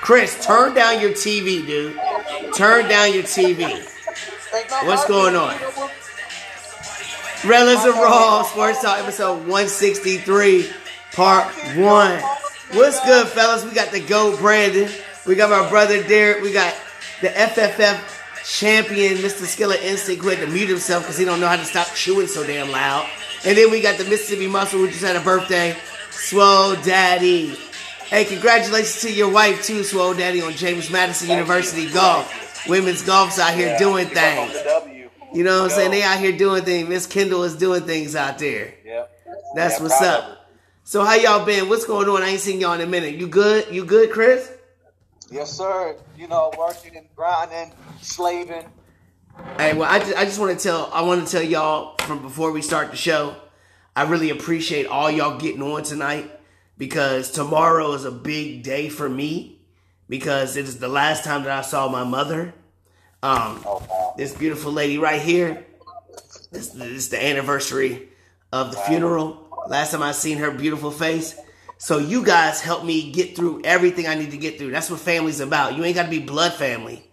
[0.00, 1.98] Chris, turn down your TV, dude.
[2.54, 3.62] Turn down your TV.
[4.84, 5.54] What's going on?
[7.46, 10.68] Relics of Raw Sports Talk episode 163,
[11.12, 11.46] part
[11.76, 12.20] one.
[12.72, 13.64] What's good, fellas?
[13.64, 14.90] We got the GOAT Brandon.
[15.26, 16.42] We got my brother Derek.
[16.42, 16.74] We got
[17.20, 19.44] the FFF champion, Mr.
[19.44, 22.26] Skiller Instinct, who had to mute himself because he don't know how to stop chewing
[22.26, 23.08] so damn loud.
[23.44, 25.76] And then we got the Mississippi Muscle, who just had a birthday,
[26.10, 27.56] Swole Daddy.
[28.10, 32.68] Hey, congratulations to your wife too, Swole Daddy, on James Madison University golf.
[32.68, 34.52] Women's golf's out here doing things.
[35.32, 35.92] You know what I'm saying?
[35.92, 36.88] They out here doing things.
[36.88, 38.74] Miss Kendall is doing things out there.
[38.84, 39.12] Yep.
[39.54, 40.50] That's Yeah, what's up.
[40.82, 41.68] So how y'all been?
[41.68, 42.24] What's going on?
[42.24, 43.14] I ain't seen y'all in a minute.
[43.14, 43.72] You good?
[43.72, 44.50] You good, Chris?
[45.30, 45.96] Yes, sir.
[46.18, 48.64] You know, working and grinding, slaving.
[49.56, 52.22] Hey, well, I just, I just want to tell I want to tell y'all from
[52.22, 53.36] before we start the show,
[53.94, 56.28] I really appreciate all y'all getting on tonight
[56.80, 59.60] because tomorrow is a big day for me
[60.08, 62.54] because it is the last time that I saw my mother.
[63.22, 65.66] Um, Oh, this beautiful lady right here.
[66.50, 68.08] This, this is the anniversary
[68.50, 69.46] of the funeral.
[69.68, 71.38] Last time I seen her beautiful face.
[71.76, 74.70] So you guys help me get through everything I need to get through.
[74.70, 75.76] That's what family's about.
[75.76, 77.04] You ain't got to be blood family,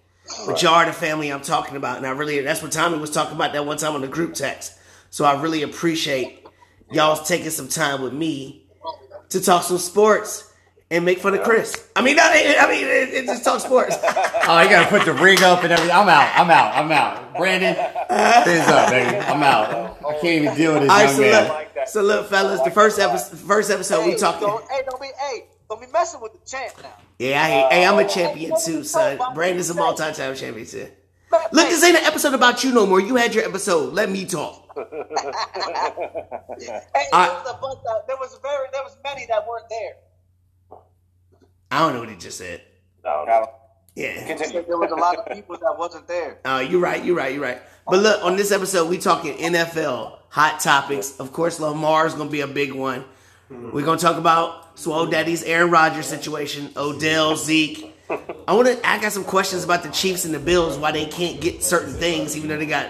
[0.45, 1.97] but y'all are the family I'm talking about.
[1.97, 4.33] And I really, that's what Tommy was talking about that one time on the group
[4.33, 4.79] text.
[5.09, 6.47] So I really appreciate
[6.89, 8.66] y'all taking some time with me
[9.29, 10.51] to talk some sports
[10.89, 11.87] and make fun of Chris.
[11.95, 13.95] I mean, not, I mean, it, it just talk sports.
[14.49, 15.93] Oh, you gotta put the ring up and everything.
[15.93, 16.31] I'm out.
[16.39, 16.73] I'm out.
[16.73, 17.35] I'm out.
[17.35, 19.17] Brandon, hands up, baby.
[19.17, 19.97] I'm out.
[20.07, 21.43] I can't even deal with this All right, so man.
[21.43, 24.39] look, like so look, fellas, the first episode, first episode we talked.
[24.39, 26.93] Don't, hey, don't be, hey, don't be messing with the champ now.
[27.19, 29.19] Yeah, I hate, hey, I'm a champion uh, too, son.
[29.33, 30.87] Brandon's a multi-time champion too.
[31.31, 32.99] Look, this ain't an episode about you no more.
[32.99, 33.93] You had your episode.
[33.93, 34.63] Let me talk.
[36.59, 36.81] Hey,
[37.13, 40.79] I- there was a bunch of, there was very, there was many that weren't there.
[41.71, 42.61] I don't know what he just said.
[43.03, 43.25] No,
[43.95, 44.35] Yeah.
[44.35, 46.39] There was a lot of people that wasn't there.
[46.45, 47.03] Uh, you're right.
[47.03, 47.33] You're right.
[47.33, 47.61] You're right.
[47.87, 51.19] But look, on this episode, we talking NFL hot topics.
[51.19, 53.05] Of course, Lamar's gonna be a big one.
[53.49, 57.93] We're gonna talk about Swole Daddy's Aaron Rodgers situation, Odell, Zeke.
[58.09, 58.87] I want to.
[58.87, 61.93] I got some questions about the Chiefs and the Bills, why they can't get certain
[61.93, 62.89] things, even though they got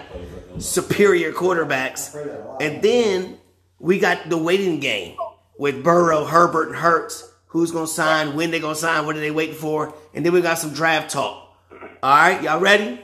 [0.58, 2.14] superior quarterbacks.
[2.60, 3.38] And then
[3.78, 5.16] we got the waiting game
[5.58, 7.32] with Burrow, Herbert, and Hurts.
[7.46, 8.36] Who's gonna sign?
[8.36, 9.06] When they gonna sign?
[9.06, 9.94] What are they waiting for?
[10.14, 11.56] And then we got some draft talk.
[11.72, 13.00] All right, y'all ready?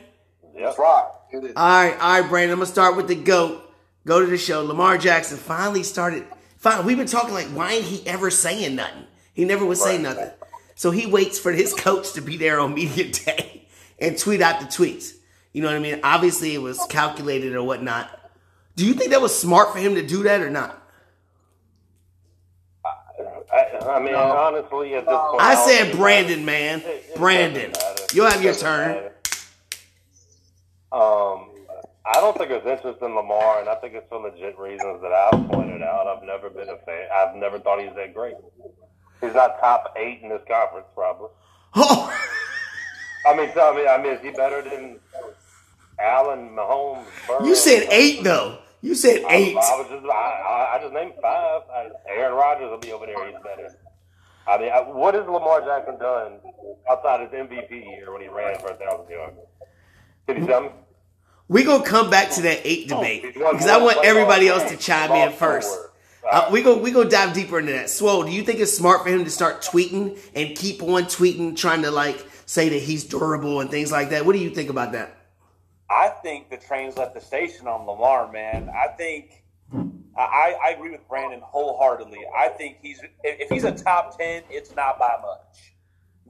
[0.57, 1.11] That's right.
[1.33, 2.53] All right, all right, Brandon.
[2.53, 3.61] I'm gonna start with the goat.
[4.07, 4.63] Go to the show.
[4.63, 6.27] Lamar Jackson finally started.
[6.59, 9.05] Finally, we've been talking like, why ain't he ever saying nothing?
[9.33, 10.31] He never would say nothing.
[10.75, 13.67] So he waits for his coach to be there on media day
[13.99, 15.13] and tweet out the tweets.
[15.53, 16.01] You know what I mean?
[16.03, 18.11] Obviously, it was calculated or whatnot.
[18.77, 20.81] Do you think that was smart for him to do that or not?
[22.85, 26.81] I, I mean, honestly, at this point, I don't said think- Brandon, man.
[26.81, 27.73] It- it Brandon.
[28.13, 28.95] You'll have your turn.
[28.95, 29.11] matter.
[30.91, 31.51] Um,
[32.05, 35.13] I don't think there's interest in Lamar, and I think it's for legit reasons that
[35.13, 36.07] I've pointed out.
[36.09, 37.09] I've never been a fan.
[37.15, 38.35] I've never thought he's that great.
[39.21, 41.29] He's not top eight in this conference, probably.
[41.75, 42.15] Oh,
[43.27, 44.99] I mean, tell me, I mean, is he better than
[45.99, 47.05] Allen, Mahomes?
[47.27, 47.45] Burrow?
[47.45, 48.59] you said eight though.
[48.83, 49.57] You said eight.
[49.57, 51.63] I was just, I, I, I just named five.
[51.73, 53.27] I, Aaron Rodgers will be over there.
[53.27, 53.75] He's better.
[54.47, 56.35] I mean, I, what has Lamar Jackson done
[56.91, 59.37] outside his MVP year when he ran for a thousand yards?
[60.27, 60.69] Did he tell me?
[61.49, 64.77] We gonna come back to that eight debate oh, because I want everybody else to
[64.77, 65.75] chime in first.
[66.25, 66.35] Four.
[66.35, 67.91] Uh, we go we go dive deeper into that.
[67.91, 71.57] Swole, do you think it's smart for him to start tweeting and keep on tweeting,
[71.57, 74.27] trying to like say that he's durable and things like that?
[74.27, 75.17] What do you think about that?
[75.91, 78.69] I think the train's left the station on Lamar, man.
[78.71, 79.45] I think
[80.17, 82.21] I, I agree with Brandon wholeheartedly.
[82.37, 85.73] I think he's if if he's a top ten, it's not by much.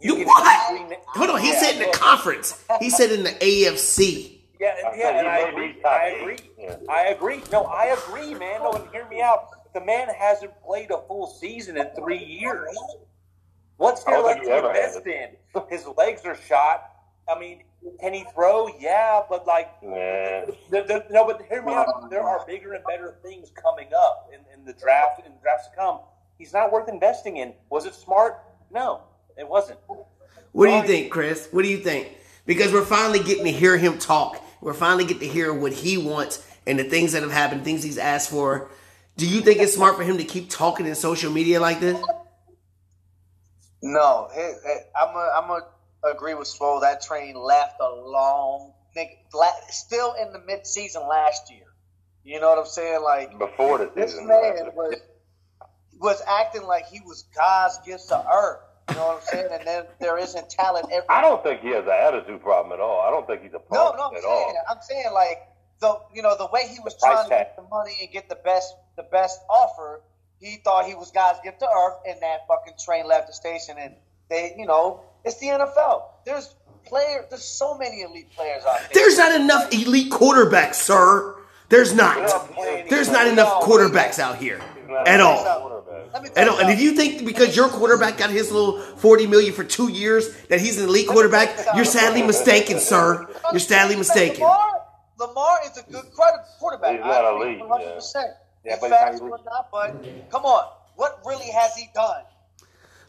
[0.01, 0.75] You can what?
[0.81, 2.65] easily- Hold on, he Yeah, said in the look, conference.
[2.81, 4.41] He said in the AFC.
[4.61, 5.77] Yeah, I yeah, and I agree.
[5.85, 6.39] I agree.
[6.59, 6.77] Yeah.
[6.89, 7.41] I agree.
[7.53, 8.61] No, I agree, man.
[8.63, 9.49] No, and hear me out.
[9.75, 12.77] The man hasn't played a full season in three years.
[13.77, 15.31] What's I there left to invest in?
[15.69, 16.91] His legs are shot.
[17.29, 17.65] I mean,
[18.01, 18.69] can he throw?
[18.79, 19.91] Yeah, but like Nah.
[20.71, 22.09] There, there, no, but hear me out.
[22.09, 25.69] There are bigger and better things coming up in, in the draft in the drafts
[25.69, 26.01] to come.
[26.39, 27.55] He's not worth investing in.
[27.71, 28.41] Was it smart?
[28.71, 29.03] No,
[29.37, 29.79] it wasn't.
[30.53, 31.49] What do you think, Chris?
[31.51, 32.09] What do you think?
[32.47, 34.41] Because we're finally getting to hear him talk.
[34.61, 37.83] We're finally getting to hear what he wants and the things that have happened, things
[37.83, 38.71] he's asked for.
[39.17, 42.01] Do you think it's smart for him to keep talking in social media like this?
[43.83, 46.81] No, it, it, I'm a, I'm a agree with Swole.
[46.81, 48.73] That train left a long,
[49.69, 51.65] still in the mid season last year.
[52.25, 53.03] You know what I'm saying?
[53.03, 54.27] Like Before the this season.
[54.29, 54.97] man was
[56.01, 58.61] was acting like he was God's gift to earth.
[58.91, 59.49] You know what I'm saying?
[59.53, 61.07] And then there isn't talent everywhere.
[61.11, 63.01] I don't think he has an attitude problem at all.
[63.01, 64.57] I don't think he's a No, no, I'm at saying, all.
[64.71, 65.39] I'm saying like
[65.81, 67.47] the you know the way he was The price trying to tag.
[67.47, 70.03] get the money and get the best the best offer,
[70.41, 73.77] he thought he was God's gift to earth, and that fucking train left the station,
[73.79, 73.95] and
[74.31, 76.05] they you know it's the NFL.
[76.25, 76.55] There's
[76.85, 78.89] player, there's so many elite players out there.
[78.93, 81.37] There's not enough elite quarterbacks, sir.
[81.71, 82.17] There's not.
[82.91, 84.61] There's not enough quarterbacks out here
[85.07, 85.43] at all.
[85.43, 86.13] quarterback.
[86.13, 86.59] Let me At all.
[86.61, 90.29] And if you think because your quarterback got his little forty million for two years
[90.49, 93.27] that he's an elite quarterback, you're sadly mistaken, sir.
[93.51, 94.47] You're sadly mistaken.
[95.19, 96.93] Lamar, Lamar is a good credit quarterback.
[96.93, 97.63] He's not I agree elite,
[97.97, 98.15] 100%.
[98.65, 99.33] Yeah, He's but he's not fast elite.
[99.33, 100.71] or not, but come on.
[100.97, 102.23] What really has he done?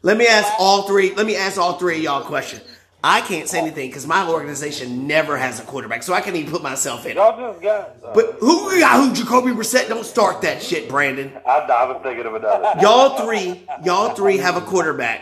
[0.01, 1.13] Let me ask all three.
[1.15, 2.61] Let me ask all three of y'all a question.
[3.03, 6.51] I can't say anything because my organization never has a quarterback, so I can't even
[6.51, 7.15] put myself in.
[7.17, 7.95] Y'all just got.
[8.03, 8.99] Uh, But who we got?
[9.07, 9.87] Who Jacoby Brissett?
[9.87, 11.31] Don't start that shit, Brandon.
[11.45, 12.73] I, I was thinking of another.
[12.81, 15.21] Y'all three, y'all three have a quarterback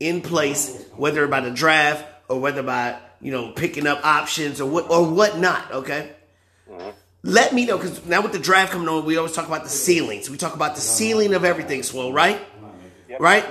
[0.00, 4.68] in place, whether by the draft or whether by you know picking up options or
[4.68, 5.70] what or whatnot.
[5.72, 6.10] Okay.
[7.22, 9.68] Let me know because now with the draft coming on, we always talk about the
[9.70, 10.30] ceilings.
[10.30, 12.40] We talk about the ceiling of everything, Swole, right?
[13.18, 13.44] Right.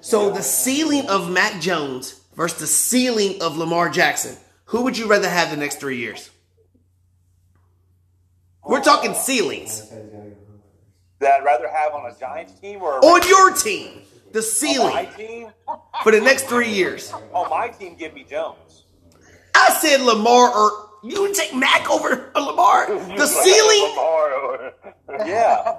[0.00, 4.36] So the ceiling of Mac Jones versus the ceiling of Lamar Jackson.
[4.66, 6.30] Who would you rather have the next three years?
[8.64, 9.88] We're talking ceilings
[11.18, 14.02] that I'd rather have on a Giants team or on your team.
[14.32, 15.48] The on my ceiling team.
[16.02, 17.12] for the next three years.
[17.32, 18.84] On my team, give me Jones.
[19.54, 22.86] I said Lamar or you would take Mac over Lamar.
[23.16, 23.90] The ceiling.
[23.90, 24.72] Lamar or-
[25.26, 25.78] Yeah,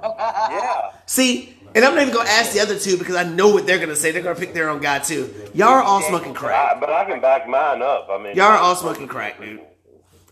[0.52, 0.92] yeah.
[1.08, 3.80] See, and I'm not even gonna ask the other two because I know what they're
[3.80, 4.12] gonna say.
[4.12, 5.34] They're gonna pick their own guy too.
[5.54, 6.76] Y'all are all smoking crack.
[6.76, 8.08] I- but I can back mine up.
[8.12, 9.62] I mean, Y'all are all smoking crack, dude.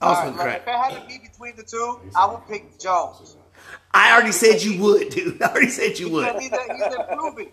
[0.02, 0.92] All All smoking right, crack.
[0.92, 3.38] if it had to be between the two, I would pick Jones.
[3.94, 5.42] I already said you would, dude.
[5.44, 6.34] I already said you would.
[6.40, 7.52] He's, he's improving.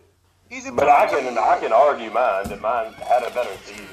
[0.49, 0.76] He's improving.
[0.76, 3.87] But I can I can argue mine that mine had a better season,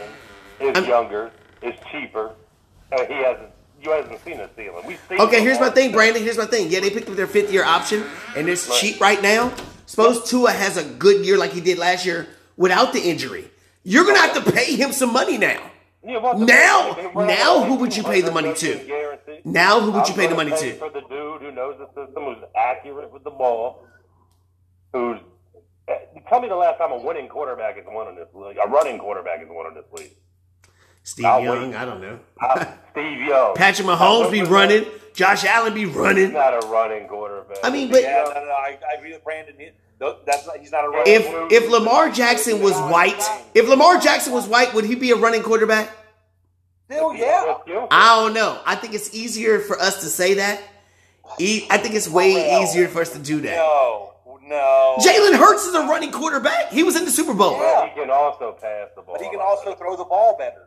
[0.59, 1.31] is I'm- younger,
[1.61, 2.35] is cheaper, and
[2.91, 3.49] he hasn't.
[3.81, 4.83] You hasn't seen a ceiling.
[4.87, 5.19] We've seen.
[5.19, 6.23] Okay, here's my thing, Brandon.
[6.23, 6.69] Here's my thing.
[6.69, 8.03] Yeah, they picked up their fifth year option,
[8.35, 9.53] and it's cheap right now.
[9.85, 12.27] Suppose Tua has a good year like he did last year
[12.57, 13.49] without the injury.
[13.83, 15.61] You're gonna have to pay him some money now.
[16.03, 19.41] Yeah, what Now- now who would you pay the money to?
[19.43, 20.73] Now who would you pay the money to?
[20.77, 23.85] For the dude who knows the system, who's accurate with the ball,
[24.93, 25.19] who's.
[25.87, 25.93] eh,
[26.29, 28.57] Tell me the last time a winning quarterback has won in this league.
[28.63, 30.15] A running quarterback has won in this league.
[31.05, 31.77] Steve I'll Young, wait.
[31.77, 32.19] I don't know.
[32.41, 33.55] Uh, Steve Young.
[33.55, 34.85] Patrick Mahomes be running.
[35.13, 36.25] Josh Allen be running.
[36.25, 37.57] He's not a running quarterback.
[37.63, 38.51] I mean, but Yeah, no, no, no.
[38.51, 39.55] I, I agree with Brandon.
[39.57, 39.69] He,
[40.01, 41.51] no, that's not, he's not a running if quarterback.
[41.51, 43.21] if Lamar Jackson was white,
[43.53, 45.89] if Lamar Jackson was white, would he be a running quarterback?
[46.85, 47.55] Still, yeah.
[47.91, 48.59] I don't know.
[48.65, 50.59] I think it's easier for us to say that.
[51.39, 53.55] I think it's way easier for us to do that.
[53.55, 54.95] No, no.
[54.99, 56.71] Jalen Hurts is a running quarterback.
[56.71, 57.57] He was in the Super Bowl.
[57.57, 59.15] But he can also pass the ball.
[59.15, 60.64] But he can also throw the ball better.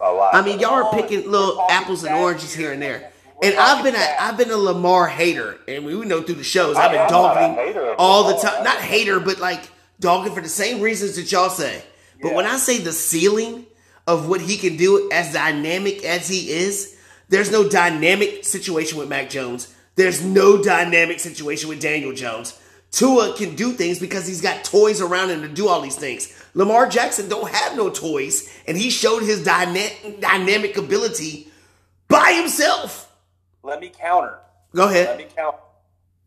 [0.00, 3.10] I mean, y'all are picking little apples and oranges here and there.
[3.42, 6.76] And I've been a I've been a Lamar hater, and we know through the shows
[6.76, 8.64] I've been dogging all the time.
[8.64, 9.68] Not hater, but like
[10.00, 11.82] dogging for the same reasons that y'all say.
[12.22, 13.66] But when I say the ceiling
[14.06, 16.96] of what he can do, as dynamic as he is,
[17.28, 19.74] there's no dynamic situation with Mac Jones.
[19.96, 22.58] There's no dynamic situation with Daniel Jones.
[22.94, 26.32] Tua can do things because he's got toys around him to do all these things.
[26.54, 29.90] Lamar Jackson don't have no toys, and he showed his dyna-
[30.20, 31.48] dynamic ability
[32.06, 33.12] by himself.
[33.64, 34.38] Let me counter.
[34.76, 35.08] Go ahead.
[35.08, 35.56] Let me count.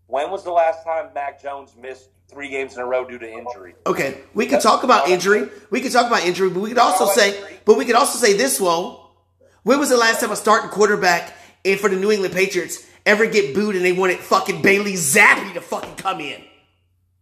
[0.07, 3.31] When was the last time Mac Jones missed three games in a row due to
[3.31, 3.75] injury?
[3.85, 5.47] Okay, we could talk about injury.
[5.69, 8.33] We could talk about injury, but we could also say, but we could also say
[8.33, 8.59] this.
[8.59, 9.15] Well,
[9.63, 13.25] when was the last time a starting quarterback and for the New England Patriots ever
[13.25, 16.43] get booed and they wanted fucking Bailey Zappe to fucking come in?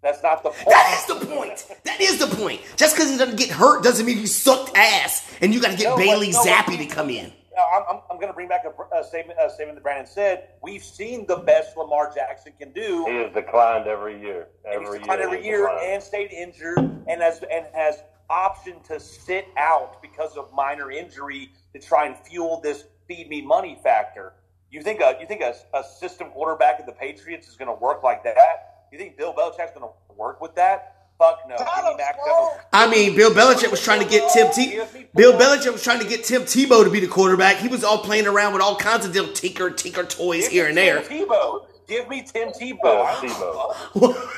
[0.06, 0.70] That's not the point.
[0.70, 1.68] That is the point.
[1.84, 2.62] That is the point.
[2.76, 5.78] Just because he doesn't get hurt doesn't mean he sucked ass, and you got to
[5.78, 7.34] get No, Bailey no, but- Zappe to come in.
[7.58, 10.06] Uh, I'm, I'm, I'm going to bring back a, a statement, a statement that Brandon
[10.06, 10.50] said.
[10.62, 13.06] We've seen the best Lamar Jackson can do.
[13.08, 14.50] he has declined every year.
[14.66, 15.00] Every he's year.
[15.00, 15.92] declined every year declined.
[15.94, 21.50] and stayed injured and has and has option to sit out because of minor injury
[21.74, 24.34] to try and fuel this feed me money factor.
[24.70, 27.82] You think a you think a, a system quarterback of the Patriots is going to
[27.82, 28.75] work like that?
[28.96, 31.08] You think Bill Belichick's going to work with that?
[31.20, 31.58] Fuck no.
[31.58, 32.50] Give me Tyler Mac Sloan.
[32.52, 32.62] Jones.
[32.72, 34.80] I mean, Bill Belichick was trying to get Tim Te-
[35.14, 37.58] Bill Belichick was trying to get Tim Tebow to be the quarterback.
[37.58, 40.68] He was all playing around with all kinds of little tinker tinker toys Give here
[40.68, 41.02] and there.
[41.02, 41.66] Tim Tebow.
[41.90, 42.80] Give me Tim Tebow.
[42.84, 43.94] Yeah, I don't Tebow.
[43.94, 44.34] give a fuck.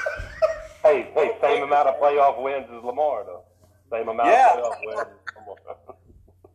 [0.81, 3.43] Hey, hey, same amount of playoff wins as Lamar, though.
[3.91, 4.53] Same amount Yeah.
[4.55, 5.07] of playoff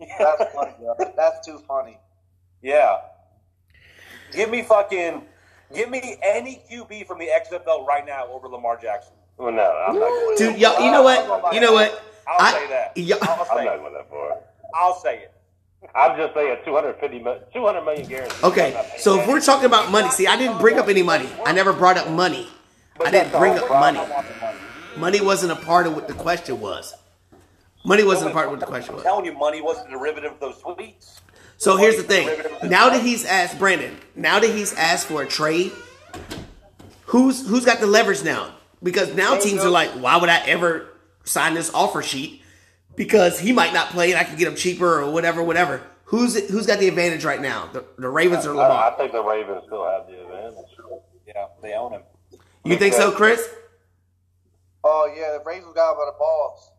[0.01, 0.09] wins.
[0.19, 1.13] That's funny, bro.
[1.17, 1.99] That's too funny.
[2.63, 2.97] Yeah.
[4.33, 5.23] Give me fucking.
[5.75, 9.15] Give me any QB from the XFL right now over Lamar Jackson.
[9.39, 10.37] Well, no, I'm not going.
[10.39, 11.55] Dude, y'all, you know what?
[11.55, 12.03] You know what?
[12.29, 12.93] I'll I- say that.
[12.97, 13.17] yeah.
[13.23, 13.81] I'll I'm say not it.
[13.81, 14.39] going that far.
[14.75, 15.33] I'll say it.
[15.97, 18.45] I'm just saying 250 million, 200 million guaranteed.
[18.45, 21.29] Okay, so if we're talking about money, see, I didn't bring up any money.
[21.45, 22.47] I never brought up money.
[23.05, 24.01] I didn't bring up money.
[24.97, 26.95] Money wasn't a part of what the question was.
[27.85, 29.05] Money wasn't a part of what the question was.
[29.05, 29.25] I'm was.
[29.25, 31.21] telling you, money wasn't a derivative of those tweets.
[31.63, 32.29] So here's the thing.
[32.69, 35.71] Now that he's asked Brandon, now that he's asked for a trade,
[37.05, 38.57] who's who's got the leverage now?
[38.83, 40.89] Because now teams are like, why would I ever
[41.23, 42.43] sign this offer sheet?
[42.97, 45.85] Because he might not play and I can get him cheaper or whatever, whatever.
[46.07, 47.69] Who's who's got the advantage right now?
[47.73, 50.67] The, the Ravens or I, I think the Ravens still have the advantage.
[51.29, 52.03] Yeah, they own him.
[52.65, 53.49] You think so, Chris?
[54.83, 56.72] Oh yeah, the Ravens got him by the balls.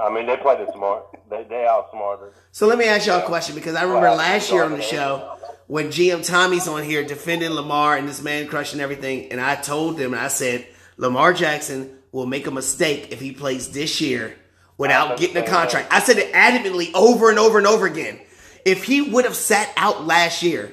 [0.00, 1.04] I mean, they played it smart.
[1.28, 2.32] They they outsmarted.
[2.52, 5.36] So let me ask y'all a question because I remember last year on the show
[5.66, 9.96] when GM Tommy's on here defending Lamar and this man crushing everything, and I told
[9.98, 10.66] them and I said
[10.96, 14.36] Lamar Jackson will make a mistake if he plays this year
[14.78, 15.92] without getting a contract.
[15.92, 18.18] I said it adamantly over and over and over again.
[18.64, 20.72] If he would have sat out last year,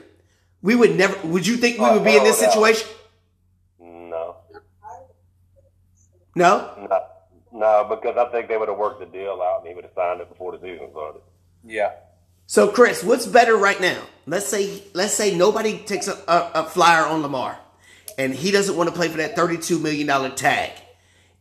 [0.62, 1.28] we would never.
[1.28, 2.88] Would you think we oh, would be in this Oh, situation?
[3.80, 4.38] No,
[6.36, 6.74] No.
[6.78, 7.02] no,
[7.58, 9.94] no, because I think they would have worked the deal out and he would have
[9.96, 11.22] signed it before the season started.
[11.66, 11.92] Yeah.
[12.46, 14.02] So, Chris, what's better right now?
[14.26, 17.60] Let's say let's say nobody takes a, a, a flyer on Lamar,
[18.18, 20.72] and he doesn't want to play for that thirty-two million dollar tag.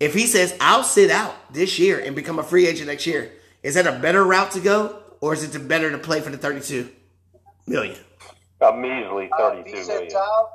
[0.00, 3.32] If he says I'll sit out this year and become a free agent next year,
[3.62, 6.38] is that a better route to go, or is it better to play for the
[6.38, 6.90] thirty-two
[7.66, 7.98] million?
[8.60, 10.16] A measly Uh, if 32 he million.
[10.16, 10.50] out,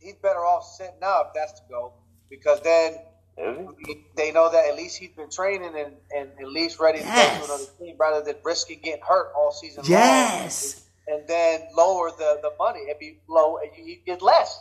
[0.00, 1.94] he's better off sitting out if that's the goal
[2.30, 3.07] Because then Is he?
[4.16, 7.40] They know that at least he's been training and, and at least ready to Yes.
[7.40, 10.82] go to another team rather than risking getting hurt all season Yes.
[11.08, 11.18] long.
[11.20, 12.80] And then lower the, the money.
[12.80, 14.60] It'd be low and you, you get less.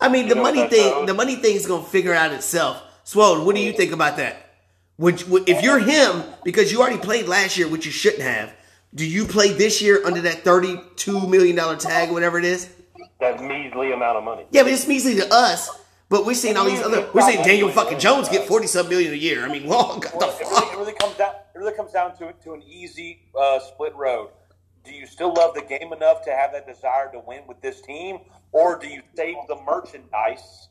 [0.00, 1.06] I mean, the money thing, shows?
[1.06, 2.82] the money thing is going to figure out itself.
[3.04, 4.36] Swole, what do you think about that?
[4.98, 8.52] Would, would if you're him because you already played last year, which you shouldn't have?
[8.94, 12.68] Do you play this year under that thirty-two million dollar tag, or whatever it is?
[13.20, 14.44] That measly amount of money.
[14.50, 15.70] Yeah, but it's measly to us.
[16.08, 17.08] But we're seeing all these other.
[17.12, 19.44] We're seeing Daniel fucking Jones get forty-some million a year.
[19.44, 21.34] I mean, whoa, what the Well, it, really, really comes down.
[21.54, 24.30] It really comes down to to an easy uh, split road.
[24.84, 27.82] Do you still love the game enough to have that desire to win with this
[27.82, 28.20] team,
[28.52, 30.68] or do you save the merchandise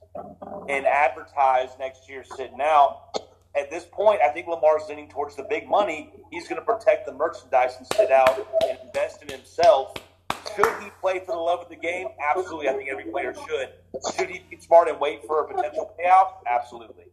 [0.67, 3.11] and advertise next year sitting out?
[3.55, 6.13] At this point, I think Lamar's leaning towards the big money.
[6.31, 9.93] He's going to protect the merchandise and sit out and invest in himself.
[10.55, 12.07] Should he play for the love of the game?
[12.19, 12.69] Absolutely.
[12.69, 13.69] I think every player should.
[14.15, 16.43] Should he be smart and wait for a potential payout?
[16.49, 17.05] Absolutely.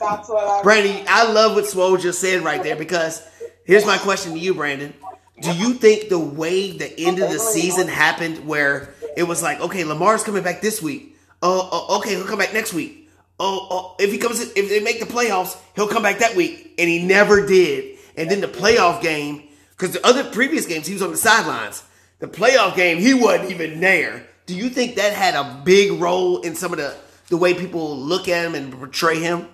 [0.00, 0.62] That's what I.
[0.62, 3.22] Brandon, I love what Swole just said right there because
[3.64, 4.94] here's my question to you, Brandon.
[5.42, 9.60] Do you think the way the end of the season happened, where it was like,
[9.60, 11.16] okay, Lamar's coming back this week.
[11.42, 13.08] Oh, oh okay, he'll come back next week.
[13.38, 16.74] Oh, oh, if he comes, if they make the playoffs, he'll come back that week,
[16.78, 17.98] and he never did.
[18.16, 21.82] And then the playoff game, because the other previous games he was on the sidelines.
[22.20, 24.26] The playoff game, he wasn't even there.
[24.46, 26.94] Do you think that had a big role in some of the
[27.28, 29.48] the way people look at him and portray him?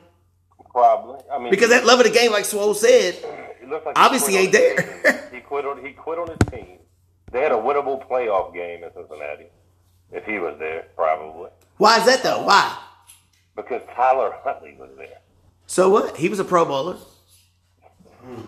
[0.70, 1.20] Probably.
[1.32, 3.16] I mean, Because that love of the game, like Swole said,
[3.68, 5.28] like obviously ain't there.
[5.32, 6.78] he quit on he quit on his team.
[7.32, 9.46] They had a winnable playoff game in Cincinnati.
[10.12, 12.42] If he was there, probably why is that though?
[12.44, 12.78] Why?
[13.54, 15.18] because Tyler Huntley was there.
[15.66, 16.16] So what?
[16.16, 16.96] He was a Pro Bowler.
[18.22, 18.42] Hmm.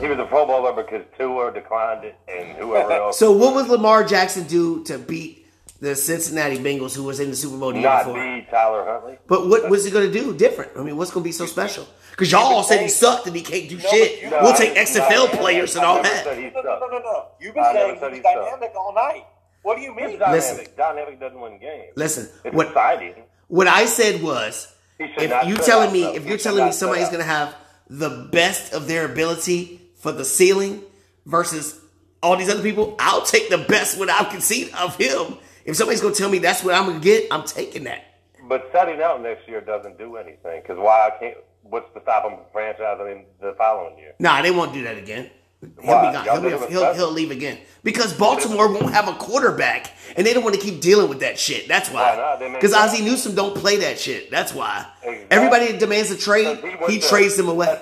[0.00, 3.18] He was a Pro Bowler because Tua declined it, and whoever else.
[3.18, 5.46] So what would Lamar Jackson do to beat
[5.80, 8.14] the Cincinnati Bengals, who was in the Super Bowl the year not before?
[8.22, 9.18] be Tyler Huntley.
[9.26, 10.72] But what was he going to do different?
[10.76, 11.86] I mean, what's going to be so special?
[12.10, 14.22] Because y'all all said he sucked and he can't do shit.
[14.22, 16.24] you- No, we'll I- take no, XFL I- players and I all never that.
[16.24, 16.92] said he No, no, no, sucked.
[16.92, 17.26] no, no.
[17.40, 18.36] You've been I never saying said he's he sucked.
[18.36, 19.24] dynamic all night.
[19.62, 20.18] What do you mean?
[20.18, 20.30] Dynamic.
[20.32, 20.66] Listen.
[20.76, 21.92] Dynamic doesn't win games.
[21.96, 23.14] Listen, it's what exciting.
[23.48, 26.14] what I said was, He should if not you sit telling out, me, though.
[26.14, 27.12] if He you're should telling me not sit somebody's out.
[27.12, 27.54] going to have
[27.90, 30.82] the best of their ability for the ceiling
[31.24, 31.80] versus
[32.22, 35.38] all these other people, I'll take the best what I can see of him.
[35.64, 38.04] If somebody's going to tell me that's what I'm going to get, I'm taking that.
[38.46, 41.38] But setting out next year doesn't do anything because why I can't?
[41.62, 44.12] What's to stop him from franchising the following year?
[44.18, 45.30] Nah, they won't do that again.
[45.62, 46.24] He'll be gone.
[46.24, 50.44] He'll, be- he'll, he'll leave again because Baltimore won't have a quarterback, and they don't
[50.44, 51.68] want to keep dealing with that shit.
[51.68, 52.16] That's Why why.
[52.16, 52.38] not?
[52.38, 54.30] They make Because Ozzie Newsome don't play that shit.
[54.30, 54.86] That's why.
[55.02, 55.26] Exactly.
[55.30, 57.80] Everybody that demands a trade, Because he, trades them away.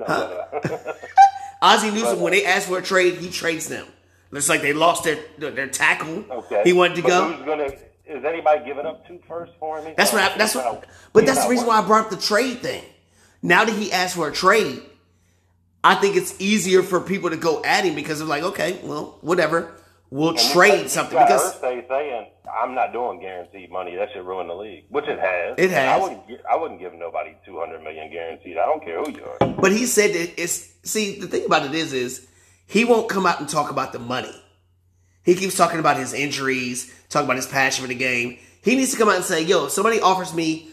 [0.00, 0.94] No, no, no.
[1.62, 3.86] Ozzie Newsome, when they ask for a trade, he trades them.
[4.32, 6.24] It's like they lost their their, tackle.
[6.30, 6.62] okay.
[6.64, 7.44] He wanted to But go.
[7.44, 7.64] Gonna?
[8.06, 9.94] Is anybody giving up two first for him?
[9.96, 10.22] That's what.
[10.22, 10.84] I, that's what.
[11.12, 12.82] But that's the reason why I brought up the trade thing.
[13.42, 14.82] Now that he asked for a trade,
[15.82, 19.18] I think it's easier for people to go at him because they're like, okay, well,
[19.20, 19.74] whatever.
[20.10, 23.94] Will trade something because Irsay saying I'm not doing guaranteed money.
[23.96, 25.54] That should ruin the league, which it has.
[25.56, 25.88] It has.
[25.88, 26.22] I wouldn't.
[26.50, 28.56] I wouldn't give nobody 200 million guaranteed.
[28.58, 29.48] I don't care who you are.
[29.48, 32.26] But he said that it's see the thing about it is is
[32.66, 34.34] he won't come out and talk about the money.
[35.22, 38.38] He keeps talking about his injuries, talking about his passion for the game.
[38.62, 40.70] He needs to come out and say, "Yo, if somebody offers me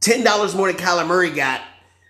[0.00, 1.60] ten dollars more than Kyler Murray got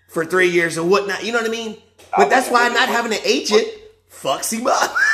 [0.09, 1.77] for three years or whatnot." You know what I mean?
[2.15, 3.67] But that's why I'm not having an agent
[4.11, 4.95] fucks him up.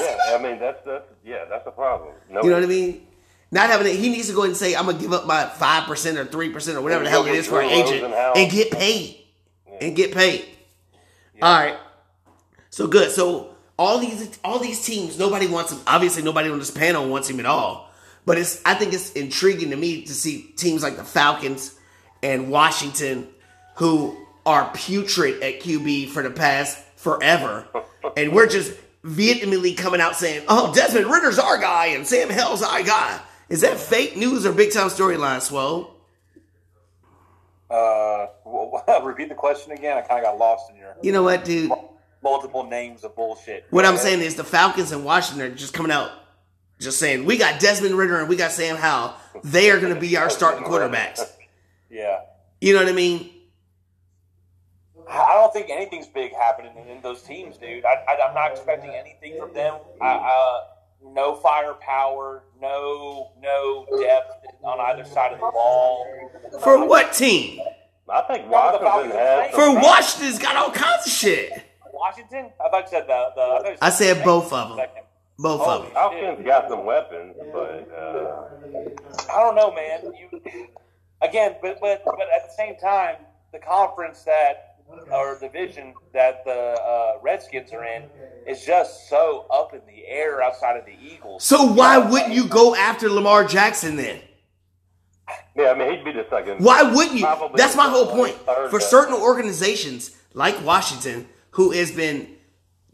[0.00, 2.14] Yeah, I mean that's that's yeah, that's a problem.
[2.30, 3.06] No, You know what I mean?
[3.50, 5.46] Not having it, he needs to go ahead and say, "I'm gonna give up my
[5.46, 8.50] five percent or three percent or whatever the hell it is for an agent and
[8.50, 9.24] get paid,
[9.80, 10.44] and get paid."
[11.40, 11.76] All right,
[12.70, 13.10] so good.
[13.10, 15.80] So all these all these teams, nobody wants him.
[15.86, 17.90] Obviously, nobody on this panel wants him at all.
[18.26, 21.74] But it's I think it's intriguing to me to see teams like the Falcons
[22.22, 23.28] and Washington,
[23.76, 27.66] who are putrid at QB for the past forever,
[28.16, 28.72] and we're just
[29.04, 33.62] vehemently coming out saying, "Oh, Desmond Ridder's our guy and Sam Howell's our guy." Is
[33.62, 35.94] that fake news or big time storyline, Swole?
[37.70, 39.96] Uh, w- w- repeat the question again.
[39.98, 41.70] I kind of got lost in your You know what, dude?
[42.22, 43.64] multiple names of bullshit.
[43.70, 46.10] What I'm saying is the Falcons and Washington are just coming out,
[46.80, 49.14] just saying we got Desmond Ridder and we got Sam Howell.
[49.44, 51.20] They are going to be our starting quarterbacks.
[51.90, 52.20] yeah.
[52.60, 53.30] You know what I mean?
[55.08, 57.84] I I don't think anything's big happening in, in those teams, dude.
[57.84, 59.74] I, I, I'm not expecting anything from them.
[60.00, 60.60] I, uh,
[61.02, 66.06] no firepower, no no depth on either side of the ball.
[66.60, 67.60] For what team?
[68.10, 69.54] I think None of the Washington Falcons has.
[69.54, 71.52] For Washington's got all kinds of shit.
[71.92, 72.50] Washington?
[72.64, 73.28] I thought you said the.
[73.36, 74.76] the I, thought you I said the both of 'em.
[74.76, 75.02] second.
[75.38, 75.92] Both of them.
[75.92, 80.12] Falcons got some weapons, but uh, I don't know, man.
[80.18, 80.40] You
[81.22, 83.16] again, but but but at the same time,
[83.52, 84.67] the conference that
[85.10, 88.04] or division that the uh, Redskins are in
[88.46, 91.44] is just so up in the air outside of the Eagles.
[91.44, 94.20] So why wouldn't you go after Lamar Jackson then?
[95.56, 96.64] yeah, I mean he'd be the second.
[96.64, 97.24] Why wouldn't you?
[97.24, 98.34] Probably That's my whole point.
[98.70, 102.36] For certain organizations like Washington, who has been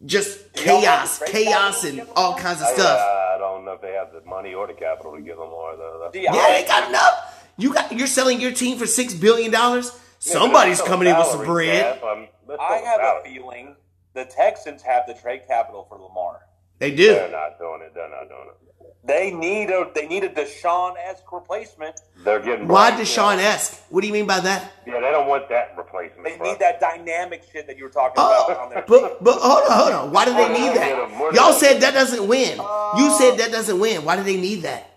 [0.04, 3.00] just chaos, chaos, and all kinds of I, stuff.
[3.00, 5.76] I don't know if they have the money or the capital to give them more
[5.76, 6.11] though.
[6.12, 7.52] That's- Yeah, they got enough.
[7.57, 9.96] You got you're selling your team for six billion dollars.
[10.24, 12.00] Somebody's Yeah, coming in with some bread.
[12.00, 13.76] cap, that's I still have a feeling
[14.14, 16.40] the Texans have the trade capital for Lamar.
[16.78, 17.08] They do.
[17.08, 17.92] They're not doing it.
[17.94, 18.64] They're not doing it.
[19.06, 22.00] They need a they need a Deshaun esque replacement.
[22.24, 23.82] They're getting Why Deshaun esque?
[23.90, 24.72] What do you mean by that?
[24.87, 26.24] Yeah, they don't want that replacement.
[26.24, 26.50] They bro.
[26.50, 29.64] need that dynamic shit that you were talking oh, about on their but but hold
[29.64, 30.10] on, hold on.
[30.10, 31.34] Why do they need that?
[31.34, 32.56] Y'all said that doesn't win.
[32.96, 34.06] You said that doesn't win.
[34.06, 34.93] Why do they need that?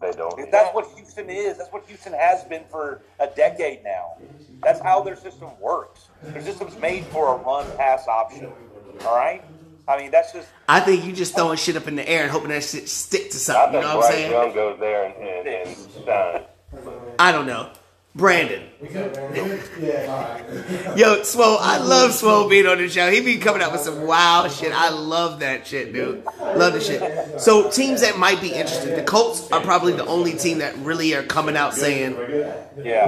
[0.00, 0.50] They don't.
[0.50, 1.56] That's what Houston is.
[1.56, 4.18] That's what Houston has been for a decade now.
[4.62, 6.08] That's how their system works.
[6.22, 8.52] Their system's made for a run pass option.
[9.04, 9.42] All right?
[9.88, 12.30] I mean, that's just I think you just throwing shit up in the air and
[12.30, 13.74] hoping that shit stick to something.
[13.74, 14.32] You think know what I'm Bryce saying?
[14.32, 16.46] Young goes there and, and, and.
[17.18, 17.70] I don't know.
[18.16, 18.62] Brandon.
[20.96, 23.10] Yo, Swole, I love Swole being on the show.
[23.10, 24.72] He be coming up with some wild shit.
[24.72, 26.24] I love that shit, dude.
[26.40, 27.38] Love the shit.
[27.40, 28.96] So teams that might be interested.
[28.98, 32.16] The Colts are probably the only team that really are coming out saying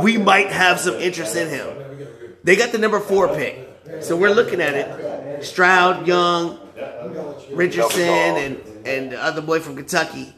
[0.02, 2.36] we might have some interest in him.
[2.44, 3.66] They got the number four pick.
[4.02, 5.42] So we're looking at it.
[5.42, 6.60] Stroud, Young,
[7.50, 10.34] Richardson, and, and the other boy from Kentucky.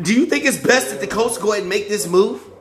[0.00, 2.51] Do you think it's best that the Colts go ahead and make this move?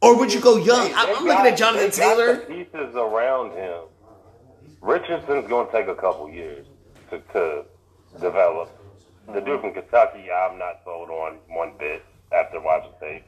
[0.00, 0.92] Or would you go young?
[0.94, 2.36] I'm, I'm looking at Jonathan Taylor.
[2.36, 3.82] the pieces around him.
[4.80, 6.66] Richardson's going to take a couple years
[7.10, 7.64] to, to
[8.20, 8.70] develop.
[9.32, 13.24] The dude from Kentucky, I'm not sold on one bit after watching tape.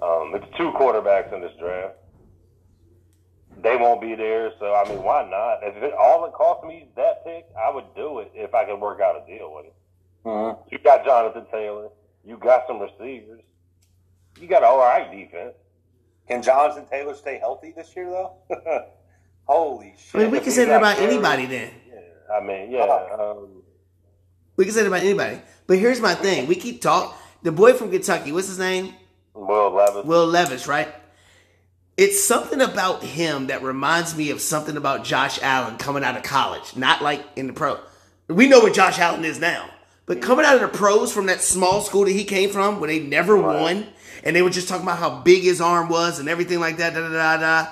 [0.00, 1.96] Um, it's two quarterbacks in this draft.
[3.62, 5.58] They won't be there, so I mean, why not?
[5.62, 8.64] If it, all it cost me is that pick, I would do it if I
[8.64, 9.74] could work out a deal with it.
[10.70, 11.88] You got Jonathan Taylor.
[12.24, 13.42] You got some receivers.
[14.40, 15.54] You got an all right defense.
[16.28, 18.34] Can Jonathan Taylor stay healthy this year, though?
[19.44, 20.14] Holy shit.
[20.14, 21.70] I mean, we If can say that about carries, anybody then.
[21.88, 22.82] Yeah, I mean, yeah.
[23.18, 23.62] Um,
[24.56, 25.40] We can say that about anybody.
[25.66, 26.46] But here's my thing.
[26.46, 27.16] We keep talk.
[27.42, 28.94] The boy from Kentucky, what's his name?
[29.34, 30.04] Will Levis.
[30.06, 30.88] Will Levis, right?
[31.96, 36.22] It's something about him that reminds me of something about Josh Allen coming out of
[36.22, 37.78] college, not like in the pro.
[38.28, 39.68] We know what Josh Allen is now,
[40.06, 42.88] but coming out of the pros from that small school that he came from, where
[42.88, 43.86] they never won,
[44.24, 46.94] and they were just talking about how big his arm was and everything like that.
[46.94, 47.68] Da da da da.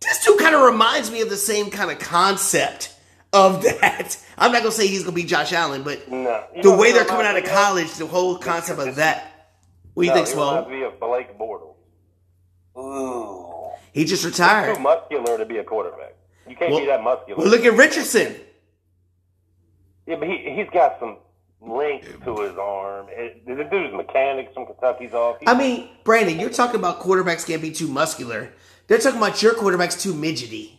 [0.00, 2.94] This dude kind of reminds me of the same kind of concept
[3.34, 4.16] of that.
[4.38, 6.44] I'm not gonna say he's gonna be Josh Allen, but No.
[6.62, 9.32] The way they're coming out of college, the whole concept of that.
[9.94, 11.74] What do you No, think, reminds me of Blake Bortles.
[12.78, 13.70] Ooh.
[13.92, 14.76] He just retired.
[14.76, 16.14] Too muscular to be a quarterback.
[16.46, 17.38] You can't Well- be that muscular.
[17.40, 18.36] Well, look at Richardson.
[20.06, 21.16] Yeah, but he he's got some
[21.66, 23.06] length to his arm.
[23.10, 25.38] It, the dude's mechanics from Kentucky's off.
[25.40, 28.52] He- I mean, Brandon, you're talking about quarterbacks can't be too muscular.
[28.86, 30.72] They're talking about your quarterback's too midgety.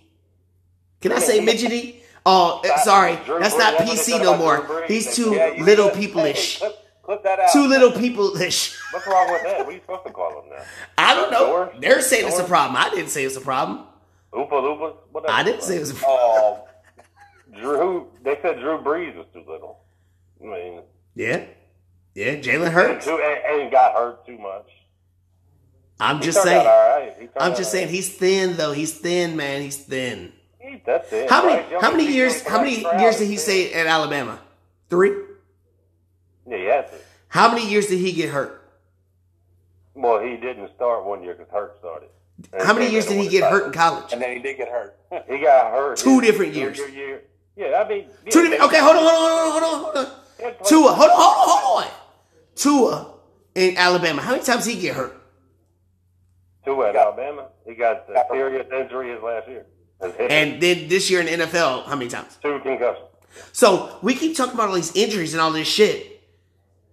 [1.01, 2.01] Can I say midgety?
[2.25, 4.57] Oh, uh, sorry, that's not that's what they PC no more.
[4.57, 4.85] Drew Brees.
[4.87, 6.59] He's too little said- peopleish.
[6.59, 7.51] Hey, clip, clip that out.
[7.53, 8.75] Too little peopleish.
[8.91, 9.59] What's wrong with that?
[9.59, 10.63] What are you supposed to call him now?
[10.97, 11.71] I don't know.
[11.79, 12.75] They're saying it's a problem.
[12.81, 13.85] I didn't say it's a problem.
[14.33, 15.23] Oopa Loopas?
[15.29, 16.19] I didn't say it was a problem.
[16.21, 16.67] Oh,
[17.55, 18.07] Drew.
[18.23, 19.79] They said Drew Brees was too little.
[21.17, 21.45] Yeah.
[22.13, 23.07] Yeah, Jalen Hurts.
[23.07, 24.69] and, and got hurt too much.
[25.99, 26.65] I'm He just saying.
[26.65, 27.29] right.
[27.37, 28.71] I'm just saying he's thin though.
[28.71, 29.61] He's thin, man.
[29.63, 30.31] He's thin.
[30.59, 31.29] He- That's it.
[31.29, 34.39] How many Young how many years how many years did he stay at Alabama?
[34.89, 35.11] Three?
[36.47, 36.87] Yeah.
[37.29, 38.63] How many years did he get hurt?
[39.95, 42.09] Well, he didn't start one year because Hurt started.
[42.53, 44.13] And How many years did he get hurt in college?
[44.13, 44.95] and then he did get hurt.
[45.27, 45.97] He got hurt.
[45.97, 46.77] Two different years.
[46.77, 47.23] Year.
[47.55, 49.95] Yeah, I mean, yeah, Two different, okay, hold on, hold on, hold on, hold on,
[49.95, 50.26] hold on.
[50.37, 51.91] He played- Tua, hold on, hold on, hold on.
[52.55, 53.13] Tua
[53.55, 54.21] in Alabama.
[54.21, 55.13] How many times did he get hurt?
[56.65, 57.47] Tua at Alabama.
[57.65, 59.65] He got a serious injury his last year.
[60.01, 60.13] His.
[60.29, 62.37] And then this year in the NFL, how many times?
[62.41, 63.05] two concussions.
[63.51, 66.21] So we keep talking about all these injuries and all this shit.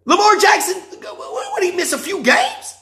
[0.04, 2.74] Lamar Jackson, what, what did he miss a few games?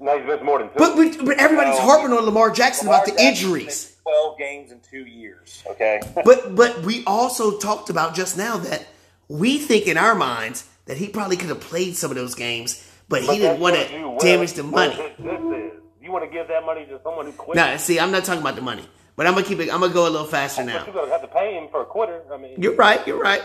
[0.00, 0.74] No, he's missed more than two.
[0.78, 1.82] But, we, but everybody's No.
[1.82, 3.96] harping on Lamar Jackson about the Jackson injuries.
[4.02, 5.62] Twelve games in two years.
[5.70, 6.00] Okay.
[6.24, 8.84] But but we also talked about just now that
[9.32, 12.86] we think in our minds that he probably could have played some of those games,
[13.08, 14.94] but, But he didn't want to damage the money.
[14.94, 15.72] This, this is.
[16.02, 17.56] You want to give that money to someone who quit?
[17.56, 18.84] Now, see, I'm not talking about the money,
[19.16, 19.72] but I'm gonna keep it.
[19.72, 20.84] I'm gonna go a little faster But now.
[20.84, 22.22] you're gonna have to pay him for a quarter.
[22.32, 23.06] I mean, You're right.
[23.06, 23.42] You're right.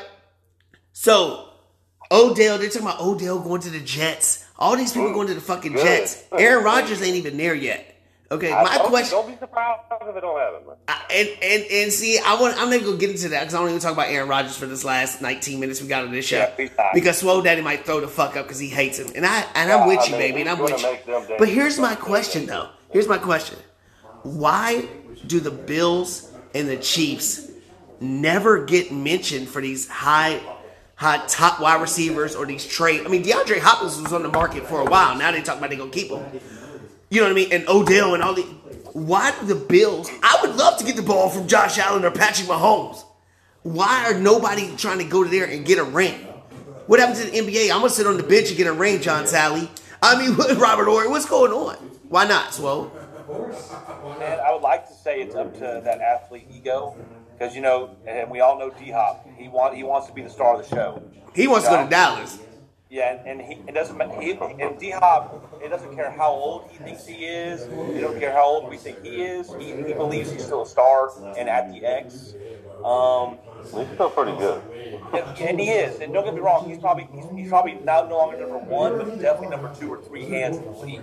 [0.92, 1.50] So
[2.12, 4.46] Odell, they're talking about Odell going to the Jets.
[4.58, 5.74] All these people mm, going to the fucking.
[5.74, 6.24] Jets.
[6.32, 7.97] Aaron Rodgers ain't even there yet.
[8.30, 9.18] Okay, I my don't, question.
[9.18, 10.70] Don't be surprised if they don't have him.
[10.88, 12.58] I- and and and see, I want.
[12.58, 14.58] I'm not even gonna get into that because I don't even talk about Aaron Rodgers
[14.58, 16.50] for this last 19 minutes we got on this show.
[16.58, 19.46] Yeah, because Swole Daddy might throw the fuck up because he hates him, and I
[19.56, 20.84] and I'm with I you, mean, baby, and I'm with you.
[20.84, 22.70] make them damn But here's my question, though.
[22.92, 23.58] Here's my question:
[24.24, 24.88] Why
[25.26, 27.50] do the Bills and the Chiefs
[28.02, 30.42] never get mentioned for these high,
[30.96, 33.06] high top wide receivers or these trade?
[33.06, 35.16] I mean, DeAndre Hopkins was on the market for a while.
[35.18, 36.24] Now they talk about they gonna keep him.
[37.10, 37.52] You know what I mean?
[37.52, 38.44] And Odell and all the.
[38.94, 40.10] Why do the Bills?
[40.24, 43.04] I would love to get the ball from Josh Allen or Patrick Mahomes.
[43.62, 46.16] Why are nobody trying to go to there and get a ring?
[46.88, 47.70] What happened to the NBA?
[47.70, 49.70] I'm gonna sit on the bench and get a ring, John Salley.
[50.02, 51.76] I mean, what, Robert Horry, what's going on?
[52.10, 52.92] Why not, Swole?
[54.22, 56.96] And I would like to say it's up to that athlete ego,
[57.38, 59.28] because you know, and we all know D Hop.
[59.38, 61.04] He want he wants to be the star of the show.
[61.36, 62.40] He wants to go to Dallas.
[62.90, 65.60] Yeah, and, and he it doesn't he and D Hop.
[65.62, 67.64] It doesn't care how old he thinks he is.
[67.64, 69.54] It don't care how old we think he is.
[69.60, 72.34] He, he believes he's still a star and at the X.
[72.84, 74.62] Um, He's still pretty good.
[75.14, 76.00] and, and he is.
[76.00, 78.98] And don't get me wrong, he's probably he's, he's probably now no longer number one,
[78.98, 81.02] but definitely number two or three hands in the league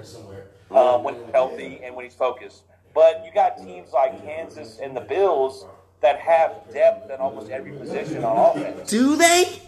[0.70, 2.62] um, when he's healthy and when he's focused.
[2.94, 5.66] But you got teams like Kansas and the Bills
[6.00, 8.88] that have depth at almost every position on offense.
[8.88, 9.60] Do they?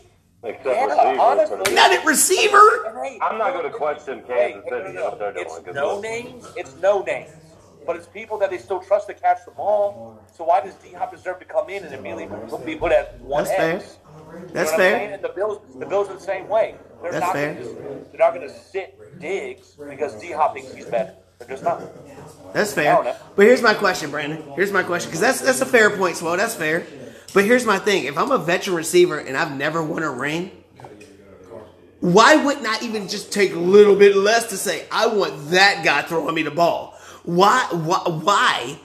[0.42, 1.18] Except Yeah, uh, receivers.
[1.20, 1.74] honestly.
[1.74, 2.94] Not at receiver.
[3.02, 5.42] Hey, I'm not going to question Kansas hey, City no, what they're no.
[5.44, 5.46] doing.
[5.46, 6.46] It's 'cause no names.
[6.56, 7.30] It's no names.
[7.86, 10.18] But it's people that they still trust to catch the ball.
[10.36, 12.28] So why does D Hop deserve to come in and immediately
[12.64, 13.76] be put at one That's fair.
[13.76, 13.96] X?
[14.52, 15.12] That's you know fair.
[15.12, 16.74] And the Bills, the Bills are the same way.
[17.02, 17.54] They're That's not fair.
[17.54, 17.64] Gonna
[18.10, 21.14] they're not going to sit Diggs because D Hop thinks he's better.
[21.38, 21.80] They're just not.
[22.52, 23.16] That's fair.
[23.36, 24.42] But here's my question, Brandon.
[24.56, 26.36] Here's my question because that's that's a fair point, Swole.
[26.36, 26.84] That's fair.
[27.36, 30.50] But here's my thing: if I'm a veteran receiver and I've never won a ring,
[32.00, 35.84] why wouldn't I even just take a little bit less to say I want that
[35.84, 36.98] guy throwing me the ball?
[37.24, 37.68] Why?
[37.72, 37.98] Why?
[38.06, 38.78] Why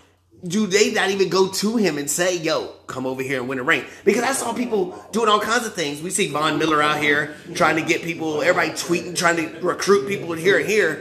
[0.46, 3.58] do they not even go to him and say, "Yo, come over here and win
[3.58, 3.86] a ring"?
[4.04, 6.02] Because I saw people doing all kinds of things.
[6.02, 10.10] We see Von Miller out here trying to get people, everybody tweeting, trying to recruit
[10.10, 10.96] people here and here.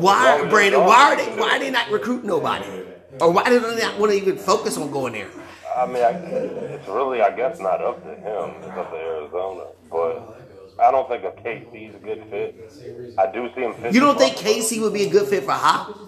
[0.00, 0.80] Why, Brandon?
[0.80, 1.26] Why are they?
[1.38, 2.64] Why are they not recruiting nobody?
[3.20, 5.28] Or why do they not want to even focus on going there?
[5.76, 8.54] I mean, I, it's really, I guess, not up to him.
[8.62, 9.64] It's up to Arizona.
[9.90, 10.40] But
[10.82, 13.14] I don't think a KC's a good fit.
[13.18, 13.92] I do see him fit.
[13.92, 15.98] You don't think KC would be a good fit for Hop?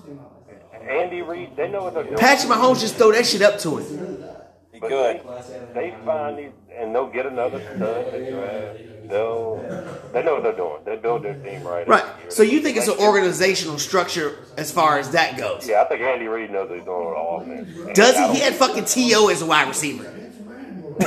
[0.88, 2.16] Andy Reid, they know what they're doing.
[2.16, 4.24] Patrick Mahomes just throw that shit up to him.
[4.72, 5.20] He But could.
[5.74, 8.06] They, they find these, and they'll get another stud.
[9.08, 9.86] They draft.
[9.88, 10.78] They'll, they know what they're doing.
[10.84, 11.86] They build their team right.
[11.86, 12.04] Right.
[12.32, 15.68] So you think it's an organizational structure as far as that goes?
[15.68, 17.96] Yeah, I think Andy Reid knows what he's doing with all offense.
[17.96, 18.38] Does he?
[18.38, 19.28] He had fucking T.O.
[19.28, 20.14] as a wide receiver.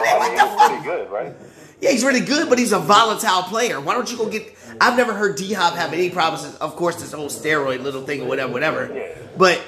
[0.00, 1.34] Oh, I mean, he's pretty good, right?
[1.80, 3.80] Yeah, he's really good, but he's a volatile player.
[3.80, 4.54] Why don't you go get?
[4.80, 6.56] I've never heard D Hop have any problems.
[6.56, 8.92] Of course, this whole steroid little thing or whatever, whatever.
[8.94, 9.16] Yeah.
[9.36, 9.62] But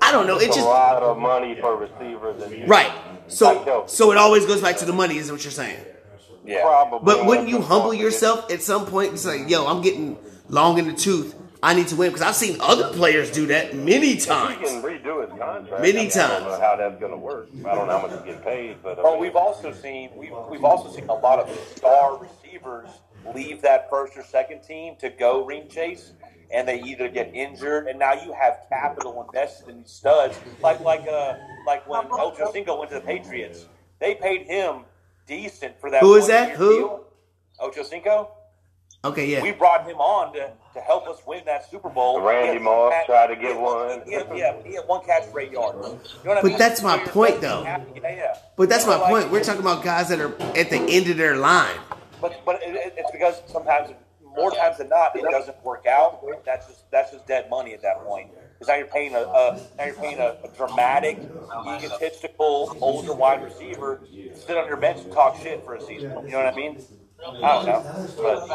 [0.00, 0.38] I I don't know.
[0.38, 2.42] It It's just a lot of money for receivers.
[2.42, 2.92] And right.
[3.28, 5.84] So so it always goes back to the money, is what you're saying.
[6.44, 6.62] Yeah.
[6.62, 7.00] Probably.
[7.04, 10.16] But wouldn't you humble yourself at some point and say, "Yo, I'm getting
[10.48, 11.34] long in the tooth.
[11.62, 12.10] I need to win"?
[12.10, 14.58] Because I've seen other players do that many He times.
[14.68, 15.82] can redo his contract.
[15.82, 16.14] Many I mean, I times.
[16.14, 17.48] don't know how that's going to work.
[17.66, 20.10] I don't know how much he's getting paid, but I Well, mean, we've also seen
[20.16, 22.88] we've, we've also seen a lot of star receivers
[23.34, 26.12] leave that first or second team to go ring chase,
[26.50, 30.80] and they either get injured, and now you have capital invested in these studs, like
[30.80, 31.34] like uh
[31.66, 33.66] like when Ocho Cinco went to the Patriots,
[33.98, 34.84] they paid him
[35.28, 36.00] decent for that.
[36.02, 36.56] Who is that?
[36.56, 36.76] Who?
[36.78, 37.04] deal.
[37.60, 38.30] Ocho Cinco.
[39.04, 39.42] Okay, yeah.
[39.42, 42.20] We brought him on to, to help us win that Super Bowl.
[42.20, 44.02] Randy Moss one tried to get he one.
[44.04, 45.76] He had, yeah, he had one catch for eight yards.
[45.78, 46.58] You know what I But mean?
[46.58, 47.62] that's my So point, though.
[47.62, 48.36] Yeah, yeah.
[48.56, 49.30] But that's my Like- point.
[49.30, 51.78] We're talking about guys that are at the end of their line.
[52.20, 53.90] But but it, it- it's because sometimes,
[54.36, 56.24] more times than not, it doesn't work out.
[56.44, 58.30] That's just that's just dead money at that point.
[58.58, 61.18] Because now you're paying a, a now you're paying a, a dramatic,
[61.68, 66.10] egotistical older wide receiver to sit on your bench and talk shit for a season.
[66.24, 66.82] You know what I mean?
[67.24, 68.48] I don't know, but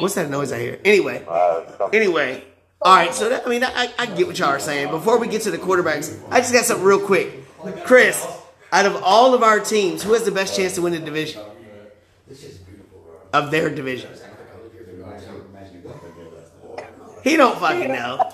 [0.00, 0.80] What's that noise I hear?
[0.84, 2.44] Anyway, uh, anyway.
[2.80, 4.90] All right, so that, I mean, I, I get what y'all are saying.
[4.90, 7.44] Before we get to the quarterbacks, I just got something real quick.
[7.84, 8.26] Chris,
[8.72, 11.42] out of all of our teams, who has the best chance to win the division?
[13.32, 14.10] Of their division.
[17.22, 18.30] He don't fucking know.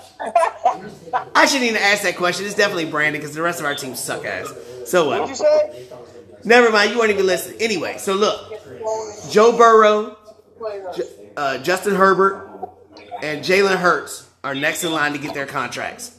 [1.35, 2.45] I shouldn't even ask that question.
[2.45, 4.51] It's definitely Brandon because the rest of our team suck ass.
[4.85, 5.29] So What'd what?
[5.29, 5.87] you say?
[6.43, 6.91] Never mind.
[6.91, 7.61] You weren't even listening.
[7.61, 8.51] Anyway, so look,
[9.29, 10.17] Joe Burrow,
[11.37, 12.49] uh, Justin Herbert,
[13.21, 16.17] and Jalen Hurts are next in line to get their contracts.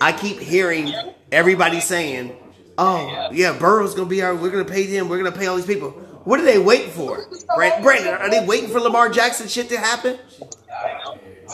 [0.00, 0.92] I keep hearing
[1.30, 2.36] everybody saying,
[2.78, 4.34] "Oh, yeah, Burrow's gonna be our.
[4.34, 5.08] We're gonna pay him.
[5.08, 5.90] We're gonna pay all these people."
[6.24, 7.26] What are they waiting for,
[7.56, 8.14] Brandon?
[8.14, 10.18] Are they waiting for Lamar Jackson shit to happen?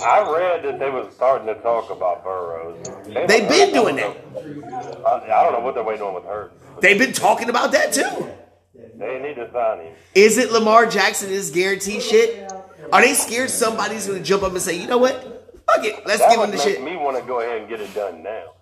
[0.02, 2.84] I read that they was starting to talk about Burrows.
[3.06, 4.16] They They've been doing that.
[5.06, 6.50] I, I don't know what they're waiting on with her.
[6.80, 8.28] They've been talking about that too.
[8.96, 9.94] They need to sign him.
[10.14, 12.50] Is it Lamar Jackson is guaranteed shit?
[12.92, 15.14] Are they scared somebody's gonna jump up and say, you know what?
[15.66, 16.82] Fuck it, let's That give him the shit.
[16.82, 18.52] me want to go ahead and get it done now.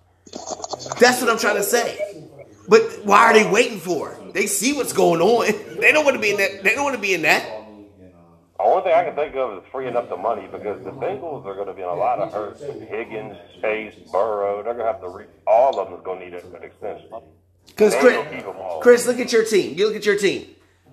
[1.00, 2.28] That's what I'm trying to say.
[2.68, 4.16] But why are they waiting for?
[4.32, 5.52] They see what's going on.
[5.82, 6.62] They don't want to be in that.
[6.62, 7.44] They don't want to be in that.
[8.62, 11.44] The only thing I can think of is freeing up the money because the Bengals
[11.46, 12.58] are going to be in a lot of hurt.
[12.88, 16.24] Higgins, Chase, Burrow, they're going to have to re- all of them is going to
[16.26, 17.08] need a- an extension.
[17.66, 18.80] Because Chris, don't keep 'em all.
[18.80, 19.76] Chris, look at your team.
[19.76, 20.46] You look at your team.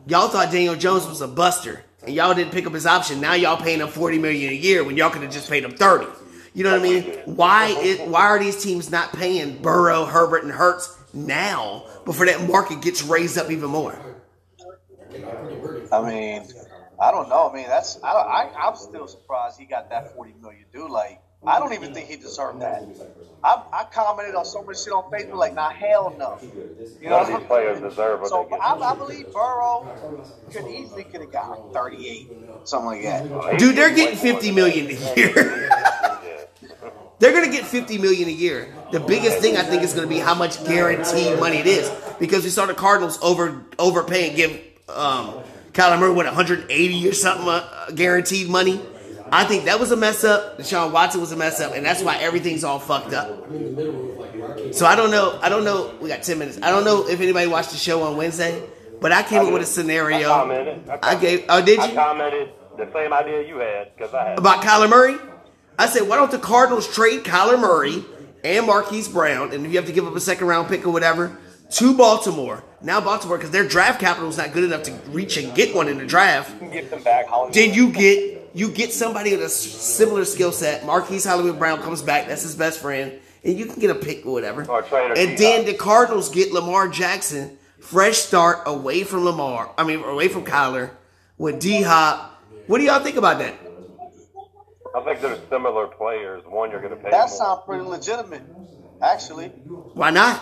[0.07, 3.21] Y'all thought Daniel Jones was a buster, and y'all didn't pick up his option.
[3.21, 5.71] Now y'all paying him forty million a year when y'all could have just paid him
[5.71, 6.07] thirty.
[6.55, 7.03] You know what I mean?
[7.25, 12.47] Why is why are these teams not paying Burrow, Herbert, and Hurts now before that
[12.49, 13.95] market gets raised up even more?
[15.91, 16.43] I mean,
[17.01, 17.49] I don't know.
[17.49, 20.65] I mean, that's I, don't, I I'm still surprised he got that forty million.
[20.73, 22.83] Dude, like I don't even think he deserved that.
[23.41, 26.37] I, I commented on so much shit on Facebook, like, nah, hell no.
[27.01, 28.61] You know, None of these players deserve what so they get.
[28.61, 29.87] I, I believe Burrow
[30.51, 32.31] could easily could have got thirty eight,
[32.65, 33.57] something like that.
[33.57, 35.69] Dude, they're getting fifty million a year.
[37.19, 38.73] They're gonna get fifty million a year.
[38.91, 42.45] The biggest thing I think is gonna be how much guaranteed money it is because
[42.45, 45.33] we saw the Cardinals over overpay and give um,
[45.79, 48.81] Kyler Murray what 180 or something uh, guaranteed money.
[49.31, 50.57] I think that was a mess up.
[50.57, 53.45] Deshaun Watson was a mess up, and that's why everything's all fucked up.
[54.73, 55.39] So I don't know.
[55.41, 55.95] I don't know.
[56.01, 56.59] We got ten minutes.
[56.61, 58.61] I don't know if anybody watched the show on Wednesday,
[58.99, 60.27] but I came up with a scenario.
[60.27, 60.89] commented.
[61.01, 61.45] I gave.
[61.47, 61.93] Oh, did I you?
[61.95, 64.37] commented the same idea you had because I had.
[64.39, 65.17] about Kyler Murray?
[65.77, 68.03] I said, why don't the Cardinals trade Kyler Murray
[68.43, 70.91] and Marquise Brown, and if you have to give up a second round pick or
[70.91, 71.37] whatever,
[71.71, 72.63] to Baltimore.
[72.81, 75.87] Now Baltimore, because their draft capital is not good enough to reach and get one
[75.87, 76.59] in the draft.
[76.71, 77.27] Get them back.
[77.27, 77.53] Hollywood.
[77.53, 80.85] Then you get you get somebody with a similar skill set.
[80.85, 82.27] Marquise Hollywood Brown comes back.
[82.27, 84.65] That's his best friend, and you can get a pick or whatever.
[84.69, 85.37] Or and D-Hop.
[85.37, 89.71] then the Cardinals get Lamar Jackson, fresh start away from Lamar.
[89.77, 90.91] I mean, away from Kyler
[91.37, 92.41] with D Hop.
[92.67, 93.55] What do y'all think about that?
[94.95, 96.43] I think they're similar players.
[96.47, 98.41] One you're going to pay That sounds pretty legitimate,
[99.01, 99.47] actually.
[99.47, 100.41] Why not?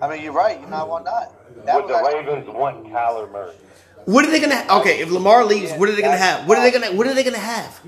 [0.00, 0.60] I mean, you're right.
[0.60, 1.64] You know why not?
[1.64, 3.54] That Would the actually- Ravens want Kyler Murray?
[4.04, 4.64] What are they gonna?
[4.80, 6.46] Okay, if Lamar leaves, what are they gonna have?
[6.48, 6.92] What are they gonna?
[6.92, 7.80] What are they gonna have?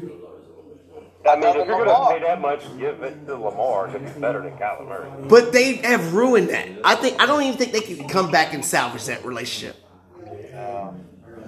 [1.29, 4.21] I mean, if you're going to pay that much, give it to Lamar because he's
[4.21, 5.29] better than Kyler Murray.
[5.29, 6.69] But they have ruined that.
[6.85, 9.77] I think I don't even think they can come back and salvage that relationship.
[10.57, 11.05] Um,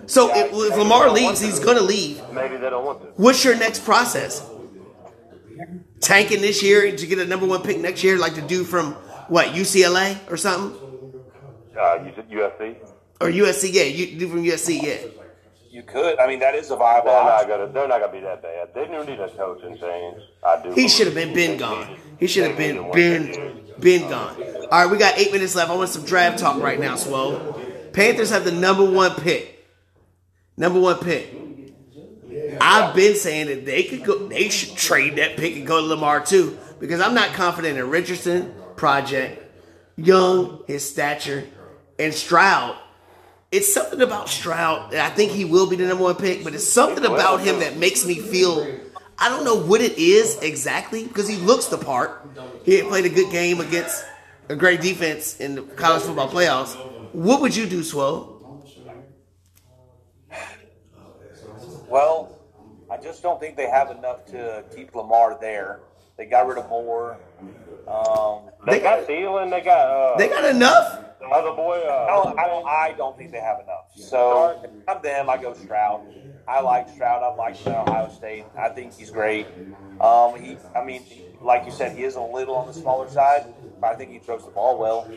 [0.06, 2.20] so if, if Lamar leaves, he's gonna leave.
[2.32, 3.06] Maybe they don't want to.
[3.16, 4.46] What's your next process?
[6.00, 8.96] Tanking this year to get a number one pick next year, like the dude from
[9.30, 10.76] what UCLA or something,
[11.78, 12.76] Uh, you USC?
[13.20, 13.70] or USC?
[13.72, 14.82] Yeah, you dude from USC.
[14.82, 14.96] Yeah.
[15.70, 16.18] You could.
[16.18, 17.48] I mean, that is a viable They're not option.
[17.48, 17.72] gonna.
[17.72, 18.74] They're not gonna be that bad.
[18.74, 20.16] They do need a coaching change.
[20.44, 20.72] I do.
[20.72, 21.96] He should have been been gone.
[22.18, 24.36] He should have been needed been been gone.
[24.70, 25.70] All right, we got eight minutes left.
[25.70, 27.38] I want some draft talk right now, Swole.
[27.92, 29.64] Panthers have the number one pick.
[30.56, 31.34] Number one pick.
[32.60, 34.26] I've been saying that they could go.
[34.28, 37.88] They should trade that pick and go to Lamar too, because I'm not confident in
[37.88, 39.42] Richardson, Project,
[39.96, 41.46] Young, his stature,
[41.98, 42.78] and Stroud.
[43.52, 44.94] It's something about Stroud.
[44.94, 47.76] I think he will be the number one pick, but it's something about him that
[47.76, 48.66] makes me feel.
[49.18, 52.26] I don't know what it is exactly because he looks the part.
[52.64, 54.02] He had played a good game against
[54.48, 56.74] a great defense in the college football playoffs.
[57.12, 58.64] What would you do, Swole?
[61.86, 62.38] Well,
[62.90, 65.80] I just don't think they have enough to keep Lamar there.
[66.16, 67.18] They got rid of Moore.
[67.88, 69.50] Um, They, They got got- Thielen.
[69.50, 71.00] They got uh, They got enough.
[71.20, 71.80] the other boy.
[71.86, 72.66] Uh, I don't, I don't.
[72.66, 73.86] I don't think they have enough.
[73.96, 75.28] So if I'm them.
[75.30, 76.02] I go Stroud.
[76.48, 77.22] I like Stroud.
[77.22, 78.44] I like liked him at Ohio State.
[78.58, 79.46] I think he's great.
[80.00, 80.56] Um, he.
[80.74, 81.02] I mean,
[81.40, 83.46] like you said, he is a little on the smaller side,
[83.80, 85.08] but I think he throws the ball well.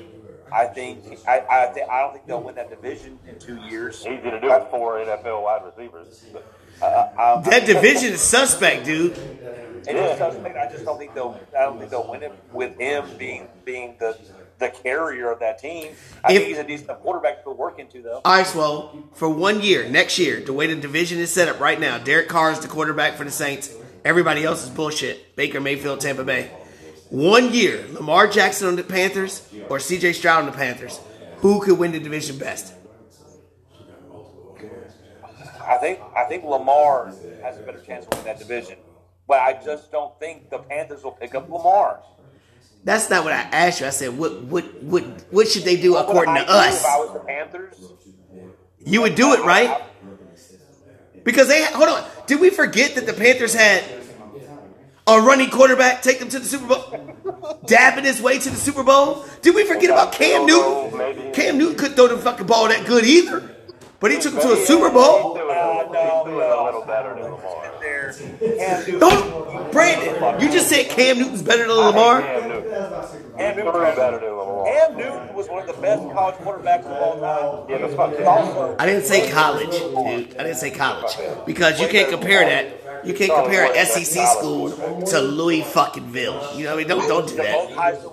[0.51, 1.19] I think.
[1.27, 1.39] I.
[1.49, 4.01] I, think, I don't think they'll win that division in two years.
[4.05, 6.25] easy to do with four NFL wide receivers.
[6.81, 9.13] Uh, um, That division is suspect, dude.
[9.85, 11.39] It just I just don't think they'll.
[11.57, 14.17] I don't think they'll win it with him being being the
[14.59, 15.93] the carrier of that team.
[16.23, 18.21] I If- think he's a decent quarterback to put work into, though.
[18.23, 18.91] All right, Swole.
[19.13, 22.29] For one year, next year, the way the division is set up right now, Derek
[22.29, 23.73] Carr is the quarterback for the Saints.
[24.05, 25.35] Everybody else is bullshit.
[25.35, 26.49] Baker Mayfield, Tampa Bay.
[27.09, 30.99] One year, Lamar Jackson on the Panthers or CJ Stroud on the Panthers.
[31.37, 32.73] Who could win the division best?
[35.67, 37.07] I think I think Lamar
[37.41, 38.77] has a better chance of winning that division,
[39.27, 42.01] but I just don't think the Panthers will pick up Lamar.
[42.83, 43.87] That's not what I asked you.
[43.87, 46.81] I said, what what what what should they do What according to us?
[46.81, 47.81] if I was the Panthers,
[48.85, 49.81] You would do it, right?
[51.23, 52.03] Because they hold on.
[52.27, 53.83] Did we forget that the Panthers had
[55.07, 58.83] a running quarterback take them to the Super Bowl, dabbing his way to the Super
[58.83, 59.25] Bowl?
[59.41, 61.31] Did we forget about Cam Newton?
[61.31, 63.52] Cam Newton couldn't throw the fucking ball that good either,
[64.03, 65.33] but he took him to a Super Bowl.
[65.33, 66.63] He's doing, No, no, he's doing no.
[66.63, 67.71] a little better than Lamar.
[67.79, 72.21] there, Cam Newton, Don't, Brandon, you just said Cam Newton's better than Lamar.
[72.21, 72.69] Cam Newton.
[73.37, 74.65] Cam better than Lamar.
[74.65, 77.69] Cam Newton was one of the best college quarterbacks of all time.
[77.69, 80.37] Yeah, that's fucking He's I didn't say college, dude.
[80.37, 83.05] I didn't say college because you can't compare that.
[83.05, 84.69] You can't compare an SEC school
[85.05, 86.57] to Louis fucking Ville.
[86.57, 86.87] You know what I mean?
[86.89, 88.03] Don't don't do They're that.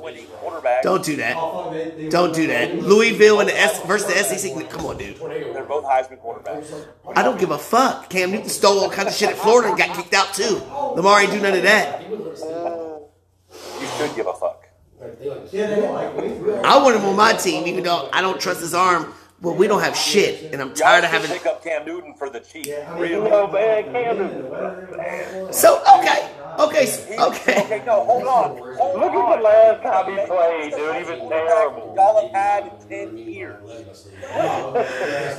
[0.40, 0.82] Both Heisman winning quarterbacks.
[0.82, 2.10] Don't do that.
[2.10, 2.74] Don't do that.
[2.82, 4.70] Louisville and the S versus the SEC.
[4.70, 5.16] Come on, dude.
[5.18, 6.86] They're both Heisman quarterbacks.
[7.14, 8.08] I don't give a fuck.
[8.10, 10.60] Cam Newton stole all kinds of shit at Florida and got kicked out too.
[10.94, 12.02] Lamar ain't do none of that.
[12.10, 14.66] You should give a fuck.
[15.02, 19.14] I want him on my team, even though I don't trust his arm.
[19.42, 21.38] But we don't have shit, and I'm tired of Y'all should having.
[21.38, 22.66] pick up Cam Newton for the cheap.
[22.66, 23.30] You Really?
[23.30, 25.50] know, man, Cam Newton.
[25.50, 26.86] So okay, Uh, okay,
[27.18, 27.62] okay.
[27.64, 28.56] Okay, no, hold on.
[28.76, 29.32] Hold Look on.
[29.32, 30.96] at the last time he played, dude.
[31.06, 31.94] He was terrible.
[31.96, 34.06] Y'all have had in 10 years.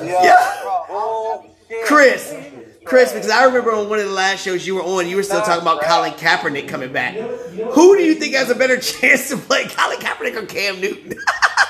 [0.04, 0.62] Yeah.
[0.63, 0.89] Bullshit.
[0.89, 1.45] Oh,
[1.86, 2.36] Chris,
[2.84, 5.24] Chris, because I remember on one of the last shows you were on, you were
[5.24, 7.13] still talking about Colin Kaepernick coming back.
[7.15, 11.12] Who do you think has a better chance to play, Colin Kaepernick or Cam Newton?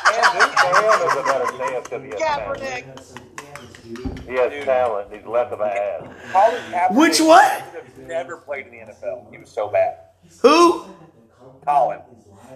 [0.05, 2.61] Cam has a better chance because he has talent.
[2.61, 3.17] Kaepernick.
[4.27, 5.13] He has talent.
[5.13, 6.03] He's less of an ass.
[6.31, 7.43] Colin Kaepernick Which one?
[7.45, 9.31] should have never played in the NFL.
[9.31, 9.97] He was so bad.
[10.41, 10.85] Who?
[11.65, 11.99] Colin.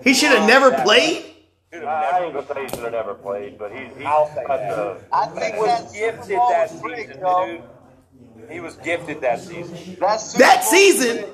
[0.03, 1.25] He should have never played.
[1.73, 2.25] Should have I never.
[2.25, 4.79] ain't gonna say he should have never played, but he's he's I'll say such that.
[4.79, 8.49] a I He think was that's gifted that season, dude.
[8.51, 9.97] He was gifted that season.
[9.99, 11.27] That's That season, break.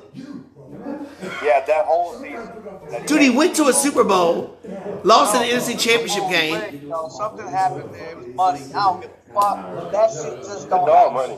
[1.44, 2.50] Yeah, that whole season.
[2.90, 4.58] That dude, he went to a Super Bowl,
[5.04, 6.90] lost in the NFC Championship game.
[7.10, 8.10] Something happened there.
[8.12, 8.60] It was money.
[8.74, 9.92] I don't give a fuck.
[9.92, 11.34] That shit just don't dog money.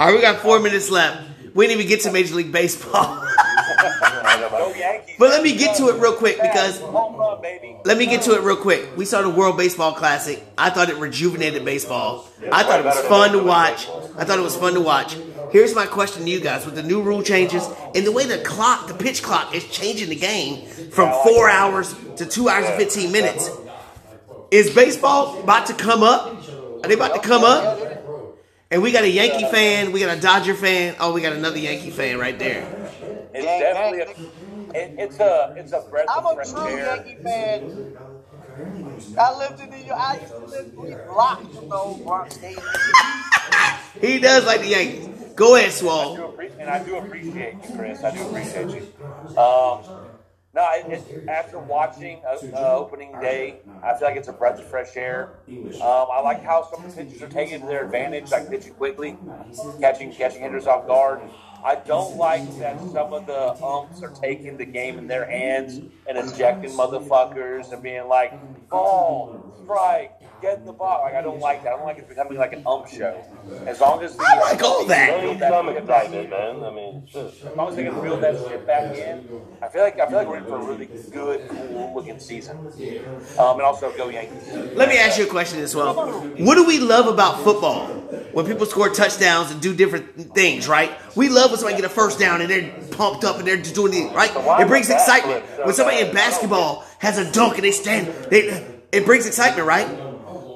[0.00, 1.28] All right, we got four minutes left.
[1.54, 3.26] We didn't even get to Major League Baseball.
[5.18, 7.76] But let me get to it real quick because Home run, baby.
[7.84, 8.96] Let me get to it real quick.
[8.96, 10.42] We saw the World Baseball Classic.
[10.56, 12.28] I thought it rejuvenated baseball.
[12.52, 13.88] I thought it was fun to watch.
[14.16, 15.16] I thought it was fun to watch.
[15.50, 18.38] Here's my question to you guys: With the new rule changes and the way the
[18.38, 22.76] clock, the pitch clock, is changing the game from four hours to two hours and
[22.76, 23.50] fifteen minutes,
[24.50, 26.34] is baseball about to come up?
[26.82, 27.78] Are they about to come up?
[28.70, 30.94] And we got a Yankee fan, we got a Dodger fan.
[31.00, 32.66] Oh, we got another Yankee fan right there.
[33.34, 36.96] It's definitely a, it, it's a it's a breath I'm of a true air.
[36.96, 37.96] Yankee fan.
[39.18, 39.98] I lived in New York.
[40.00, 42.64] I used to live three blocks from the old Bronx Stadium.
[44.00, 45.08] He does like the Yankees.
[45.34, 46.16] Go ahead, I do Swole.
[46.18, 48.02] appre- and I do appreciate you, Chris.
[48.02, 49.38] I do appreciate you.
[49.40, 49.84] Um,
[50.58, 50.98] no,
[51.28, 55.34] after watching uh, uh, opening day, I feel like it's a breath of fresh air.
[55.80, 58.74] Um, I like how some of the pitchers are taking to their advantage, like pitching
[58.74, 59.16] quickly,
[59.80, 61.20] catching catching hitters off guard.
[61.64, 65.80] I don't like that some of the umps are taking the game in their hands
[66.08, 68.32] and ejecting motherfuckers and being like,
[68.68, 71.02] ball, strike, get in the box.
[71.04, 71.74] Like I don't like that.
[71.74, 73.22] I don't like it becoming like an ump show.
[73.66, 75.24] As long as the, I like all that.
[75.24, 76.64] Need some excitement, man.
[76.64, 77.26] I mean, shit.
[77.26, 79.28] as long as they can reel that shit back in,
[79.62, 82.56] I feel like I feel like we're in for a really good, cool looking season.
[83.38, 84.48] Um, and also go Yankees.
[84.74, 85.94] Let me ask you a question as well.
[86.38, 87.86] What do we love about football?
[88.32, 90.92] When people score touchdowns and do different things, right?
[91.16, 93.74] We love when somebody get a first down and they're pumped up and they're just
[93.74, 94.30] doing it, right?
[94.60, 95.44] It brings excitement.
[95.64, 99.86] When somebody in basketball has a dunk and they stand, they, it brings excitement, right?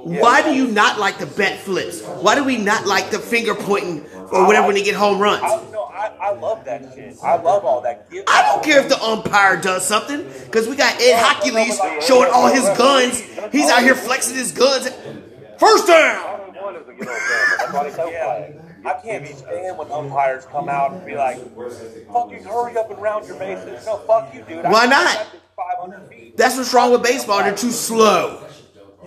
[0.04, 2.02] Why do you not like the bat flips?
[2.02, 5.42] Why do we not like the finger pointing or whatever when they get home runs?
[5.44, 7.16] I, no, I, I love that shit.
[7.22, 8.10] I love all that.
[8.10, 12.30] Give I don't care if the umpire does something because we got Ed Hochuli showing
[12.32, 13.20] all his guns.
[13.52, 14.90] He's out here flexing his guns.
[15.58, 16.40] First down.
[18.84, 19.42] All they want is to get on camera.
[19.42, 19.62] That's why they throw Yeah, flags.
[19.62, 21.36] I can't be stand when umpires come out and be like,
[22.12, 24.64] "Fucking hurry up and round your bases." No, fuck you, dude.
[24.64, 25.06] Why not?
[25.14, 25.26] get
[25.56, 26.36] Five hundred feet.
[26.36, 27.38] That's what's wrong with baseball.
[27.42, 28.44] They're too slow.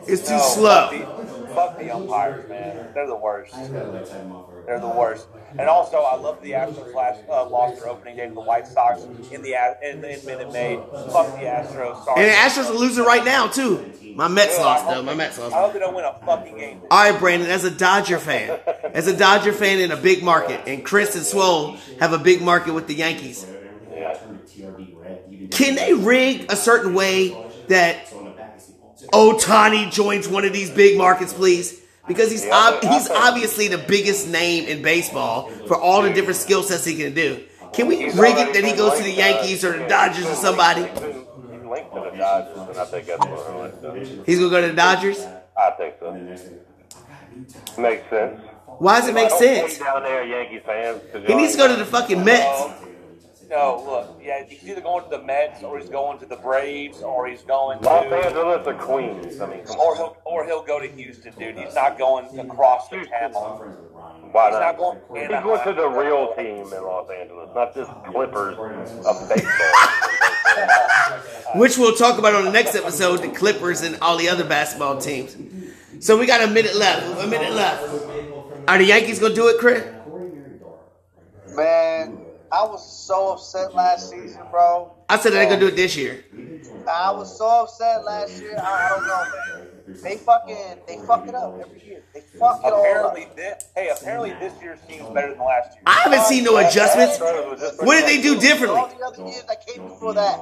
[0.07, 0.89] It's too No, slow.
[0.89, 2.89] Fuck the, fuck the umpires, man.
[2.93, 3.53] They're the worst.
[3.71, 5.27] They're the worst.
[5.57, 8.67] And also, I love the Astros last uh, lost their opening day to the White
[8.67, 10.79] Sox in the in, in Minute Maid.
[11.11, 12.03] Fuck the Astros.
[12.03, 12.21] Sorry.
[12.23, 13.91] And the Astros are losing right now too.
[14.15, 15.01] My Mets Dude, lost though.
[15.01, 16.81] My Mets I hope they don't win a fucking game.
[16.91, 17.49] All right, Brandon.
[17.49, 18.59] As a Dodger fan,
[18.95, 22.41] as a Dodger fan in a big market, and Chris and Swole have a big
[22.41, 23.45] market with the Yankees.
[25.51, 27.35] Can they rig a certain way
[27.67, 28.07] that
[29.11, 31.81] Ohtani joins one of these big markets, please?
[32.07, 36.63] Because he's ob- he's obviously the biggest name in baseball for all the different skill
[36.63, 37.43] sets he can do.
[37.73, 40.83] Can we rig it that he goes to the Yankees or the Dodgers or somebody?
[44.25, 45.19] He's gonna go to the Dodgers.
[45.57, 46.13] I think so.
[47.77, 48.39] Makes sense.
[48.79, 49.77] Why does it make sense?
[49.79, 51.01] down there, Yankees fans.
[51.11, 52.43] 'cause He needs to go to the fucking Mets.
[52.47, 52.73] Oh,
[53.49, 57.01] no, look, yeah, he's either going to the Mets or he's going to the Braves
[57.03, 57.85] or he's going to.
[57.85, 59.39] Los Angeles or Queens.
[59.39, 61.57] I mean, Or he'll or he'll go to Houston, dude.
[61.57, 63.31] He's not going across the town.
[64.31, 64.59] Why He's not?
[64.61, 68.57] not going- He's going to the real team in Los Angeles, not just Clippers
[69.05, 69.51] of baseball.
[71.55, 74.97] which we'll talk about on the next episode, the Clippers and all the other basketball
[74.99, 75.35] teams.
[75.99, 77.05] So we got a minute left.
[77.23, 77.83] A minute left.
[78.67, 79.83] Are the Yankees gonna do it, Chris?
[81.55, 82.17] Man,
[82.51, 84.91] I was so upset last season, bro.
[85.07, 86.25] I said they're gonna do it this year.
[86.87, 88.57] I was so upset last year.
[88.59, 89.74] I, I don't know, man.
[89.87, 92.01] They fucking they fuck it up every year.
[92.13, 93.35] They fuck it all Apparently, up.
[93.35, 95.83] this, hey, apparently this year seems better than last year.
[95.85, 97.19] I haven't seen no adjustments.
[97.19, 98.79] What did they do differently?
[98.79, 100.39] All the other years that came before that,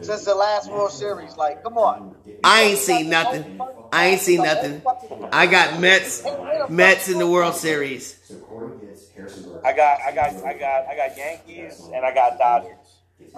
[0.00, 2.14] since the last World Series, like, come on.
[2.44, 3.60] I ain't seen nothing.
[3.92, 4.82] I ain't seen nothing.
[5.32, 6.22] I got Mets,
[6.68, 8.18] Mets in the World Series.
[9.64, 12.76] I got, I got, I got, I got Yankees and I got Dodgers.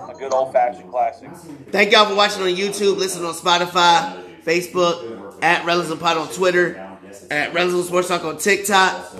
[0.08, 1.30] A good old fashioned classic.
[1.70, 6.76] Thank y'all for watching on YouTube, listening on Spotify, Facebook, at Relatives Pod on Twitter,
[7.30, 9.14] at Relatives Sports Talk on TikTok.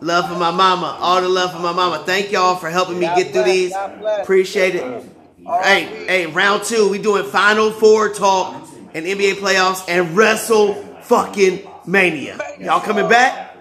[0.00, 2.02] Love for my mama, all the love for my mama.
[2.04, 3.72] Thank y'all for helping me get through these.
[4.20, 5.04] Appreciate it.
[5.62, 11.66] Hey, hey, round two, we doing Final Four talk and NBA playoffs and Wrestle fucking
[11.86, 12.38] Mania.
[12.60, 13.56] Y'all coming back?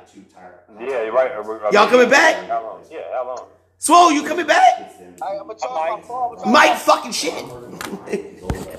[0.80, 1.32] Yeah, you're right.
[1.72, 2.48] Y'all coming back?
[2.48, 2.84] How long?
[2.92, 3.48] Yeah, how long?
[3.78, 4.94] Swole, you coming back?
[5.22, 6.38] I, I'm gonna charge my phone.
[6.40, 8.64] I'm gonna charge Mike fucking shit.